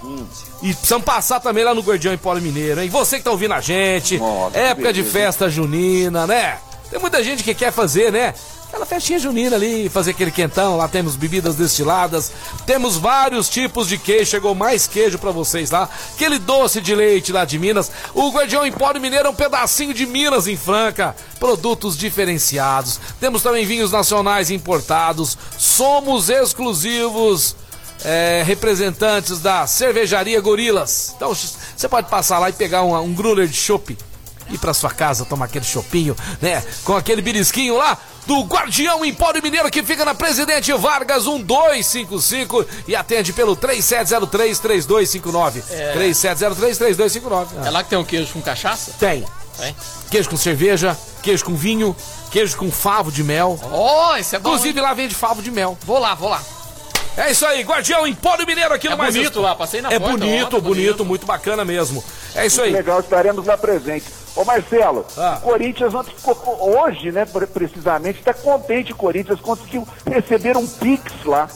[0.62, 2.88] E precisamos passar também lá no Gordião em Polo Mineiro, hein?
[2.88, 5.18] Você que tá ouvindo a gente, Nossa, época de beleza.
[5.18, 6.58] festa junina, né?
[6.88, 8.32] Tem muita gente que quer fazer, né?
[8.72, 12.32] Aquela festinha junina ali, fazer aquele quentão, lá temos bebidas destiladas,
[12.64, 17.34] temos vários tipos de queijo, chegou mais queijo pra vocês lá, aquele doce de leite
[17.34, 21.98] lá de Minas, o Guardião Empório Mineiro é um pedacinho de Minas em Franca, produtos
[21.98, 27.54] diferenciados, temos também vinhos nacionais importados, somos exclusivos
[28.06, 31.12] é, representantes da cervejaria Gorilas.
[31.14, 33.98] Então você pode passar lá e pegar um, um gruner de chopp
[34.50, 36.62] ir pra sua casa tomar aquele chopinho, né?
[36.84, 42.94] Com aquele birisquinho lá do Guardião Empório Mineiro que fica na Presidente Vargas 1255 e
[42.94, 45.64] atende pelo 3703-3259.
[45.96, 47.46] 3703-3259.
[47.64, 48.92] É lá que tem um queijo com cachaça?
[48.98, 49.26] Tem.
[49.58, 49.74] Tem.
[50.10, 51.94] Queijo com cerveja, queijo com vinho,
[52.30, 53.60] queijo com favo de mel.
[53.70, 54.48] Oh, esse é bom.
[54.50, 54.84] Inclusive hein?
[54.84, 55.76] lá vende favo de mel.
[55.84, 56.40] Vou lá, vou lá.
[57.16, 59.98] É isso aí, Guardião Empório Mineiro aqui É no Mais bonito lá, passei na É
[59.98, 61.04] porta bonito, ontem, bonito, bonito.
[61.04, 62.02] muito bacana mesmo.
[62.34, 62.72] É isso aí.
[62.72, 64.06] Legal, estaremos lá presente.
[64.34, 65.38] Ô Marcelo, Ah.
[65.42, 66.34] o Corinthians ontem ficou,
[66.80, 71.48] hoje, né, pre- precisamente, está contente o Corinthians, conseguiu receber um Pix lá.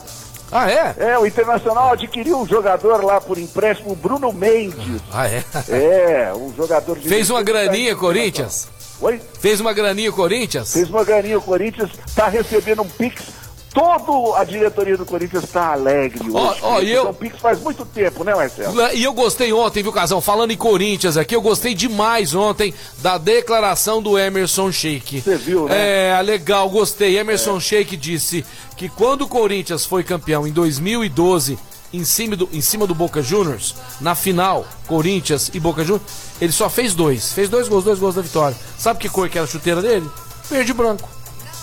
[0.52, 0.94] Ah, é?
[0.98, 5.00] É, o Internacional adquiriu um jogador lá por empréstimo, o Bruno Mendes.
[5.10, 5.42] Ah, é?
[5.70, 7.08] É, um jogador de.
[7.08, 8.68] Fez uma graninha, Corinthians?
[9.00, 9.20] Oi?
[9.40, 10.72] Fez uma graninha, Corinthians?
[10.72, 13.24] Fez uma graninha, o Corinthians está recebendo um Pix.
[13.76, 16.58] Toda a diretoria do Corinthians está alegre hoje.
[16.62, 18.74] ó, e eu- Um Pix faz muito tempo, né, Marcelo?
[18.94, 20.18] E eu gostei ontem, viu, Casão?
[20.22, 25.20] Falando em Corinthians aqui, eu gostei demais ontem da declaração do Emerson Sheik.
[25.20, 26.08] Você viu, né?
[26.18, 27.18] É, legal, gostei.
[27.18, 28.46] Emerson Sheik disse
[28.78, 31.58] que quando o Corinthians foi campeão em 2012,
[31.92, 36.02] em cima do, em cima do Boca Juniors, na final, Corinthians e Boca Juniors,
[36.40, 37.30] ele só fez dois.
[37.30, 38.56] Fez dois gols, dois gols da vitória.
[38.78, 40.08] Sabe que cor que era a chuteira dele?
[40.50, 41.06] Verde e branco.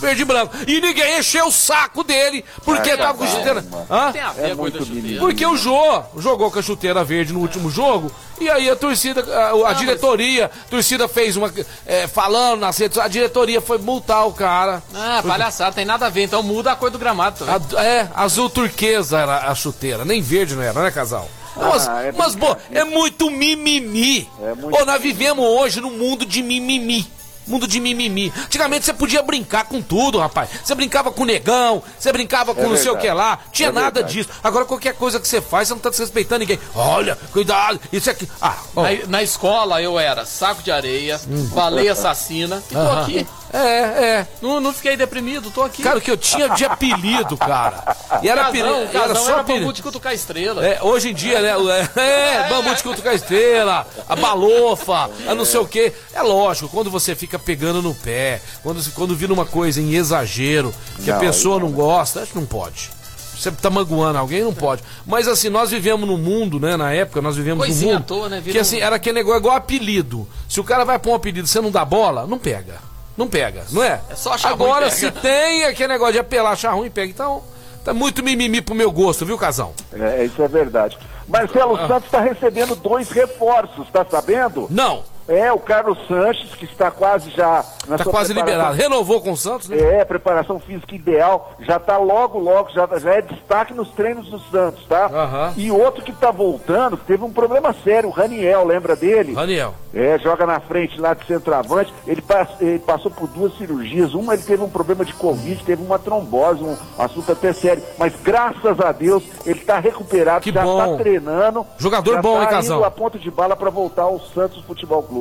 [0.04, 0.54] Verde e branco.
[0.68, 3.64] E ninguém encheu o saco dele porque É, tava com chuteira.
[3.90, 4.14] Hã?
[4.38, 5.20] É muito chuteira.
[5.20, 9.24] Porque o Jô jogou com a chuteira verde no último jogo, e aí a torcida,
[9.34, 11.52] a, a diretoria, a torcida fez uma.
[11.86, 14.84] é, falando nas redes, a diretoria foi multar o cara.
[14.94, 17.56] Ah, palhaçada, tem nada a ver, então muda a cor do gramado também.
[17.78, 21.30] A- é, azul turquesa era a chuteira, nem verde não era, né, casal?
[21.56, 24.28] Mas, é mas pô, é muito mimimi.
[24.42, 27.08] É muito Ô, nós vivemos hoje num mundo de mimimi.
[27.46, 28.32] Mundo de mimimi.
[28.46, 30.50] Antigamente você podia brincar com tudo, rapaz.
[30.64, 33.40] Você brincava com negão, você brincava com não sei o que lá.
[33.52, 34.14] Tinha É nada verdade.
[34.14, 34.30] disso.
[34.44, 36.60] Agora qualquer coisa que você faz, você não tá desrespeitando ninguém.
[36.76, 38.28] Olha, cuidado, isso aqui.
[38.42, 38.56] Ah.
[38.76, 41.20] Na, na escola eu era saco de areia,
[41.54, 43.02] baleia assassina e tô Aham.
[43.04, 43.28] aqui.
[43.54, 44.28] É, é.
[44.42, 45.84] Não, não fiquei deprimido, tô aqui.
[45.84, 47.96] Cara, o que eu tinha de apelido, cara.
[48.24, 48.74] E era apelido.
[48.74, 49.66] Era casão só era apelido.
[49.66, 50.66] bambu de cutucar estrela.
[50.66, 51.50] É, hoje em dia, né?
[51.96, 52.00] É,
[52.46, 55.94] é, bambu de cutucar estrela, a balofa, a não sei o quê.
[56.14, 60.74] É lógico, quando você fica pegando no pé, quando, quando vira uma coisa em exagero,
[61.04, 62.90] que a Não, pessoa não gosta, acho que não pode.
[63.38, 64.82] Você tá magoando alguém, não pode.
[65.06, 66.78] Mas assim, nós vivemos num mundo, né?
[66.78, 68.04] Na época, nós vivemos num Coisinha mundo.
[68.04, 68.40] à toa, né?
[68.40, 70.28] Vira Que assim, um- era aquele negócio igual apelido.
[70.48, 72.76] Se o cara vai pôr um apelido e você não dá bola, não pega.
[73.18, 74.00] Não pega, não é?
[74.10, 75.20] É só achar Agora, ruim, se pega.
[75.22, 77.12] tem aquele negócio de apelar, achar ruim, pega.
[77.12, 77.44] Então,
[77.84, 79.74] tá muito mimimi pro meu gosto, viu, casão?
[79.92, 80.98] É, isso é verdade.
[81.28, 81.88] Marcelo Ah.
[81.88, 84.68] Santos está recebendo dois reforços, tá sabendo?
[84.70, 85.04] Não.
[85.28, 88.76] É, o Carlos Sanches, que está quase já na Tá sua quase liberado.
[88.76, 89.78] Renovou com o Santos, né?
[89.78, 94.40] É, preparação física ideal, já tá logo, logo, já, já é destaque nos treinos do
[94.52, 95.06] Santos, tá?
[95.06, 95.54] Aham.
[95.56, 99.34] E outro que tá voltando, que teve um problema sério, o Raniel, lembra dele?
[99.34, 99.74] Raniel.
[99.94, 101.94] É, joga na frente lá de centroavante.
[102.08, 104.14] Ele, pass- ele passou por duas cirurgias.
[104.16, 107.84] Uma, ele teve um problema de Covid, teve uma trombose, um assunto até sério.
[108.00, 111.66] Mas graças a Deus, ele está recuperado, Que já está treinando.
[111.78, 115.13] Jogador bom, tá hein, indo a ponto de bala para voltar ao Santos Futebol Clube.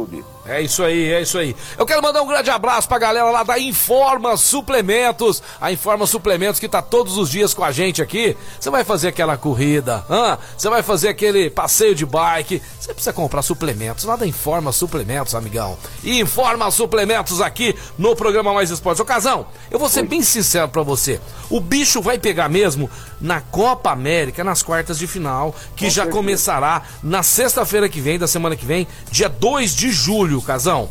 [0.45, 1.55] É isso aí, é isso aí.
[1.79, 5.43] Eu quero mandar um grande abraço pra galera lá da Informa Suplementos.
[5.61, 8.37] A Informa Suplementos que tá todos os dias com a gente aqui.
[8.59, 10.37] Você vai fazer aquela corrida, hã?
[10.57, 12.61] Você vai fazer aquele passeio de bike.
[12.81, 15.79] Você precisa comprar suplementos lá da Informa Suplementos, amigão.
[16.03, 19.01] E Informa Suplementos aqui no programa Mais Esportes.
[19.01, 21.21] Ô, Casão, eu vou ser bem sincero pra você.
[21.49, 22.91] O bicho vai pegar mesmo
[23.21, 26.17] na Copa América, nas quartas de final, que já certeza.
[26.17, 30.89] começará na sexta-feira que vem, da semana que vem, dia 2 de julho, Casão.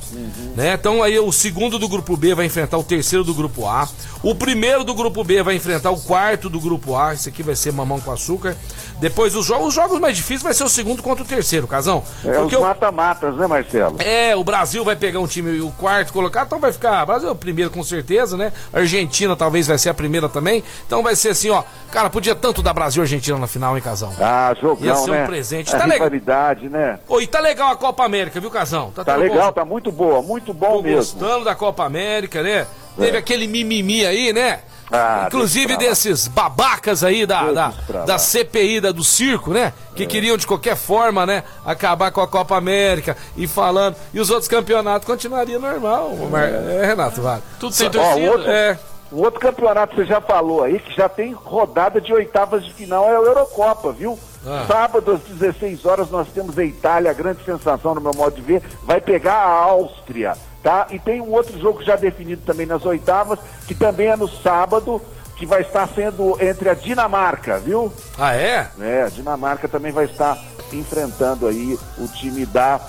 [0.55, 0.73] Né?
[0.73, 3.87] Então aí o segundo do grupo B vai enfrentar o terceiro do grupo A.
[4.23, 7.13] O primeiro do grupo B vai enfrentar o quarto do grupo A.
[7.13, 8.55] Esse aqui vai ser mamão com açúcar.
[8.99, 12.03] Depois os jogos, os jogos mais difíceis vai ser o segundo contra o terceiro, Casão.
[12.23, 13.95] É Porque os o- mata-matas, né, Marcelo?
[13.99, 17.03] é, o Brasil vai pegar um time, o quarto colocado, então vai ficar.
[17.03, 18.53] Brasil é o primeiro com certeza, né?
[18.71, 20.63] A Argentina talvez vai ser a primeira também.
[20.85, 21.63] Então vai ser assim, ó.
[21.91, 24.13] Cara, podia tanto dar Brasil e Argentina na final, hein, Casão?
[24.21, 25.25] Ah, jogão, Ia ser um né?
[25.25, 25.75] presente.
[25.75, 26.07] A Tá legal.
[26.07, 26.99] rivalidade, né?
[27.07, 28.91] Ô, e tá legal a Copa América, viu, Casão?
[28.91, 29.51] Tá tudo legal, bom?
[29.51, 30.97] tá muito boa, muito bom Tô mesmo.
[30.97, 32.67] gostando da Copa América, né?
[32.97, 34.59] Teve aquele mimimi aí, né?
[34.93, 37.73] Ah, Inclusive desses babacas aí da, da.
[37.93, 38.05] É.
[38.05, 39.71] da CPI da, do circo, né?
[39.95, 41.45] Que queriam de qualquer forma, né?
[41.65, 43.95] Acabar com a Copa América e falando.
[44.13, 46.09] E os outros campeonatos continuariam normal.
[46.29, 47.41] Mar- É, Renato, vale.
[47.57, 48.31] Tudo sem Ó, torcida.
[48.31, 48.77] outro- É.
[49.13, 52.73] O outro campeonato que você já falou aí, que já tem rodada de oitavas de
[52.73, 54.17] final, é a Eurocopa, viu?
[54.45, 54.65] Ah.
[54.67, 58.41] Sábado às 16 horas nós temos a Itália, a grande sensação no meu modo de
[58.41, 60.87] ver, vai pegar a Áustria, tá?
[60.89, 65.01] E tem um outro jogo já definido também nas oitavas, que também é no sábado,
[65.37, 67.91] que vai estar sendo entre a Dinamarca, viu?
[68.17, 68.69] Ah, é?
[68.79, 70.37] É, a Dinamarca também vai estar
[70.71, 72.79] enfrentando aí o time da.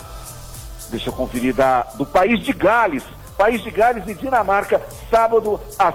[0.90, 3.04] Deixa eu conferir, da, do país de Gales.
[3.38, 5.94] País de Gales e Dinamarca, sábado às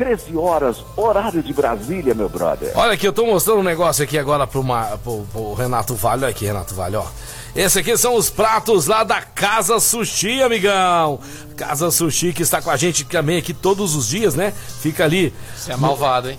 [0.00, 2.72] 13 horas, horário de Brasília, meu brother.
[2.74, 6.24] Olha aqui, eu tô mostrando um negócio aqui agora pro, Ma- pro- pro Renato Vale.
[6.24, 7.04] Olha aqui, Renato Vale, ó.
[7.54, 11.20] Esse aqui são os pratos lá da Casa Sushi, amigão.
[11.54, 14.54] Casa Sushi que está com a gente também aqui todos os dias, né?
[14.80, 15.34] Fica ali.
[15.54, 16.38] Você é malvado, hein?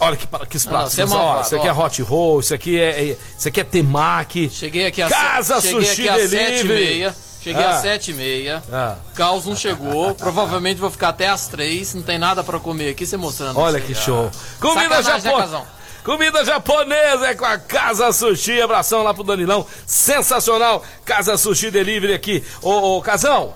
[0.00, 0.94] Olha que, que Não, pratos.
[0.94, 3.60] você é ó, malvado, isso aqui é hot roll, isso aqui é, é- isso aqui
[3.60, 4.50] é temaki.
[4.50, 7.12] Cheguei aqui às Casa cheguei Sushi aqui às Delivery.
[7.46, 7.76] Cheguei Ah.
[7.76, 8.60] às sete e meia.
[8.72, 8.96] Ah.
[9.14, 10.12] Caos não chegou.
[10.16, 11.94] Provavelmente vou ficar até às três.
[11.94, 13.56] Não tem nada pra comer aqui, você mostrando.
[13.60, 14.28] Olha que show.
[14.60, 15.62] Comida né, japonesa.
[16.02, 18.60] Comida japonesa é com a Casa Sushi.
[18.60, 19.64] Abração lá pro Danilão.
[19.86, 20.82] Sensacional.
[21.04, 22.42] Casa Sushi Delivery aqui.
[22.60, 23.54] Ô, ô Casão,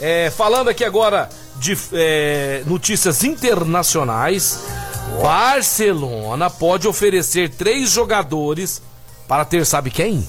[0.00, 4.60] é, falando aqui agora de é, notícias internacionais.
[5.22, 8.80] Barcelona pode oferecer três jogadores
[9.28, 10.26] para ter, sabe quem?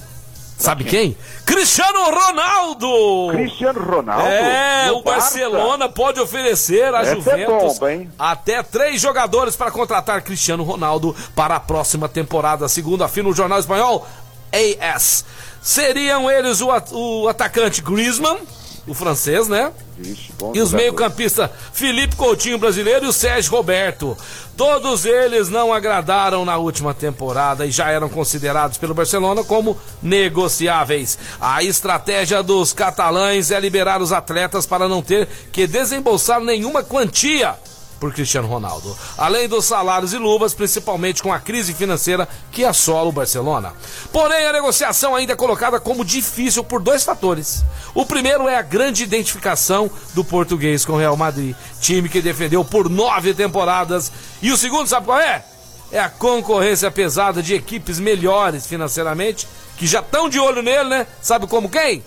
[0.58, 1.16] Sabe quem?
[1.44, 3.28] Cristiano Ronaldo!
[3.30, 4.26] Cristiano Ronaldo.
[4.26, 8.10] É, o Barcelona pode oferecer a Essa é Juventus bomba, hein?
[8.18, 13.58] até três jogadores para contratar Cristiano Ronaldo para a próxima temporada, segundo afirma o jornal
[13.58, 14.06] espanhol
[14.52, 15.24] AS.
[15.60, 18.38] Seriam eles o, o atacante Griezmann,
[18.86, 19.72] o francês, né?
[19.98, 24.16] Vixe, E os meio-campistas Felipe Coutinho brasileiro e o Sérgio Roberto.
[24.56, 31.18] Todos eles não agradaram na última temporada e já eram considerados pelo Barcelona como negociáveis.
[31.40, 37.56] A estratégia dos catalães é liberar os atletas para não ter que desembolsar nenhuma quantia
[37.98, 43.08] por Cristiano Ronaldo, além dos salários e luvas, principalmente com a crise financeira que assola
[43.08, 43.72] o Barcelona.
[44.12, 47.64] Porém, a negociação ainda é colocada como difícil por dois fatores.
[47.94, 52.64] O primeiro é a grande identificação do português com o Real Madrid, time que defendeu
[52.64, 54.12] por nove temporadas.
[54.42, 55.44] E o segundo, sabe qual é?
[55.90, 61.06] É a concorrência pesada de equipes melhores financeiramente, que já estão de olho nele, né?
[61.22, 62.02] Sabe como quem?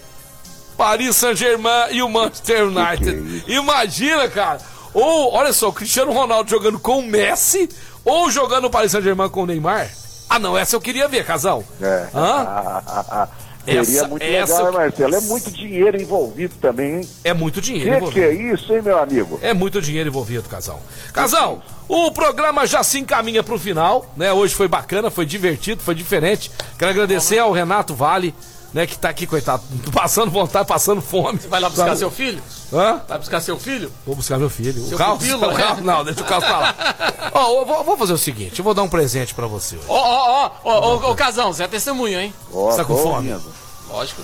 [0.77, 3.43] Paris Saint-Germain e o Manchester United.
[3.47, 4.61] Imagina, cara.
[4.93, 7.69] Ou, olha só, o Cristiano Ronaldo jogando com o Messi
[8.03, 9.89] ou jogando o Paris Saint-Germain com o Neymar.
[10.29, 11.63] Ah, não, essa eu queria ver, casal.
[11.81, 12.07] É.
[12.13, 13.27] Hã?
[13.65, 15.15] Seria Essa- muito essa legal, né, Marcelo?
[15.15, 17.09] É muito dinheiro envolvido também, hein?
[17.23, 18.21] É muito dinheiro O que, envolvido.
[18.21, 19.39] que é isso, hein, meu amigo?
[19.43, 20.81] É muito dinheiro envolvido, casal.
[21.13, 24.33] Casal, o programa já se encaminha pro final, né?
[24.33, 26.49] Hoje foi bacana, foi divertido, foi diferente.
[26.79, 28.33] Quero agradecer ao Renato Vale,
[28.73, 31.39] né, que tá aqui, coitado, passando vontade, passando fome.
[31.49, 32.41] Vai lá buscar seu filho?
[32.71, 33.01] Hã?
[33.07, 33.91] Vai buscar seu filho?
[34.05, 34.83] Vou buscar meu filho.
[34.85, 35.55] Seu o Carlos, pupilo, o é?
[35.55, 36.75] Carlos- não, deixa o Carlos pra lá.
[37.33, 39.85] Ó, eu vou, vou fazer o seguinte, eu vou dar um presente pra você hoje.
[39.87, 42.33] Ó, ó, ó, ó, ô, ô, Casão, você é testemunha, hein?
[42.53, 43.31] Ó, Você tá com fome?
[43.33, 43.51] ouvindo.
[43.89, 44.21] Lógico.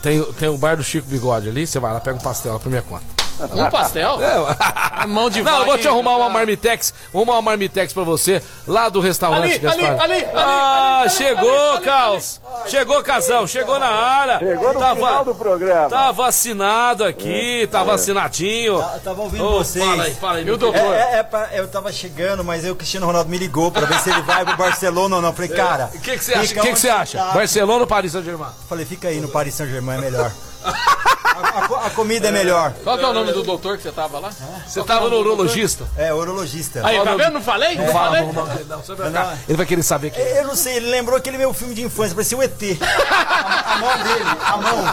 [0.00, 2.58] Tem, tem o bar do Chico Bigode ali, você vai lá, pega um pastel lá
[2.58, 3.04] pra minha conta.
[3.52, 4.18] Um pastel?
[4.58, 8.02] A mão de Não, eu vou te arrumar uma marmitex, vou arrumar uma marmitex pra
[8.04, 9.84] você, lá do restaurante Ali, Gaspar.
[9.84, 12.40] ali, ali, ali, Ah, ali, chegou, Caos.
[12.66, 14.38] Chegou, Casão, chegou na área.
[14.38, 15.88] Chegou no tá, final do programa.
[15.88, 18.74] Tá vacinado aqui, tá vacinadinho.
[18.74, 19.84] Eu tava ouvindo Ô, vocês.
[19.84, 20.94] Fala aí, fala aí, Viu, meu doutor?
[20.94, 23.86] É, é, é pra- eu tava chegando, mas aí o Cristiano Ronaldo me ligou pra
[23.86, 25.32] ver se ele vai pro Barcelona ou não.
[25.32, 25.90] Falei, cara.
[25.94, 26.52] O que que você acha?
[26.58, 27.18] O que que você acha?
[27.18, 27.32] tá.
[27.32, 28.50] Barcelona ou Paris Saint-Germain?
[28.68, 30.32] Falei, fica aí no Paris Saint-Germain, é melhor.
[30.64, 32.72] A, a a comida é melhor.
[32.84, 34.30] Qual que é o nome do doutor que você tava lá?
[34.66, 35.84] Você tava no urologista?
[35.96, 36.80] É, urologista.
[36.86, 37.32] Aí, tá vendo?
[37.34, 37.74] Não falei?
[37.76, 38.22] Não Fala, falei?
[38.22, 40.22] não, não, não, você vai ficar- Ele vai querer saber quem.
[40.22, 42.52] Eu não sei, ele lembrou aquele meu filme de infância, parecia o ET.
[42.80, 44.84] A, a mão dele, a mão.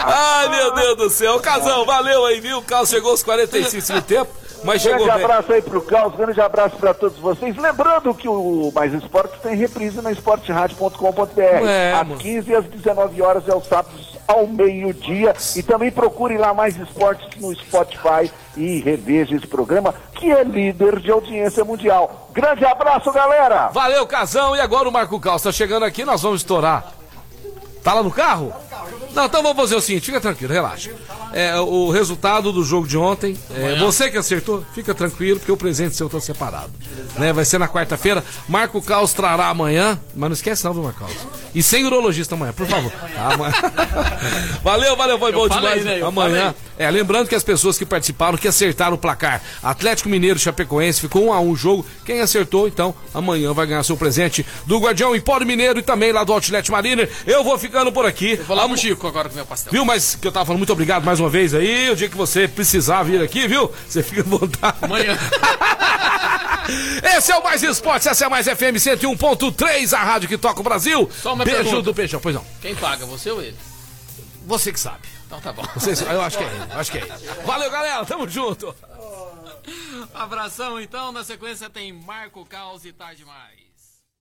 [0.00, 1.40] Ai, meu Deus do céu.
[1.40, 2.58] Casão, valeu aí, viu?
[2.58, 4.30] O Carlos chegou aos 45 do tempo,
[4.64, 5.24] mas chegou Grande bem.
[5.24, 7.56] abraço aí pro Carlos, grande abraço pra todos vocês.
[7.56, 11.40] Lembrando que o Mais Esportes tem reprise na esporteradio.com.br.
[11.66, 12.20] É, às mano.
[12.20, 15.34] 15 e às 19 horas é o sábados ao meio-dia.
[15.56, 21.00] E também procure lá Mais Esportes no Spotify e reveja esse programa, que é líder
[21.00, 22.30] de audiência mundial.
[22.32, 23.68] Grande abraço, galera!
[23.68, 24.56] Valeu, Casão.
[24.56, 26.92] E agora o Marco tá chegando aqui, nós vamos estourar.
[27.82, 28.52] Tá lá no carro?
[29.14, 30.90] Não, então vamos fazer o seguinte, fica tranquilo, relaxa.
[31.32, 35.56] É, o resultado do jogo de ontem, é, você que acertou, fica tranquilo, porque o
[35.56, 36.72] presente seu tá separado.
[37.18, 37.32] Né?
[37.32, 38.24] Vai ser na quarta-feira.
[38.48, 41.16] Marco Caos trará amanhã, mas não esquece não, viu, Marco Caos?
[41.54, 42.92] E sem urologista amanhã, por favor.
[43.12, 43.52] Tá, amanhã.
[44.64, 45.84] valeu, valeu, foi bom demais.
[45.84, 46.00] né?
[46.02, 46.54] Amanhã.
[46.78, 51.26] É, lembrando que as pessoas que participaram, que acertaram o placar, Atlético Mineiro Chapecoense, ficou
[51.26, 51.84] um a um o jogo.
[52.06, 56.24] Quem acertou, então, amanhã vai ganhar seu presente do Guardião Empório Mineiro e também lá
[56.24, 57.10] do Outlet Mariner.
[57.26, 58.36] Eu vou ficando por aqui.
[58.36, 59.72] Vou pro Chico agora com meu pastel.
[59.72, 61.90] Viu, mas que eu tava falando, muito obrigado mais uma vez aí.
[61.90, 63.72] O dia que você precisar vir aqui, viu?
[63.88, 64.76] Você fica à vontade.
[64.82, 65.16] Amanhã.
[67.16, 70.60] Esse é o Mais Esportes, essa é a Mais FM 101.3, a rádio que toca
[70.60, 71.10] o Brasil.
[71.12, 71.82] Só uma Beijo pergunta.
[71.82, 72.44] do Peixão, pois não.
[72.60, 73.56] Quem paga, você ou ele?
[74.46, 75.08] Você que sabe.
[75.26, 75.64] Então tá bom.
[75.74, 77.12] Você, eu acho que é ele, acho que é ele.
[77.44, 78.74] Valeu, galera, tamo junto.
[80.14, 83.71] Abração então, na sequência tem Marco Caos e Tarde Mais.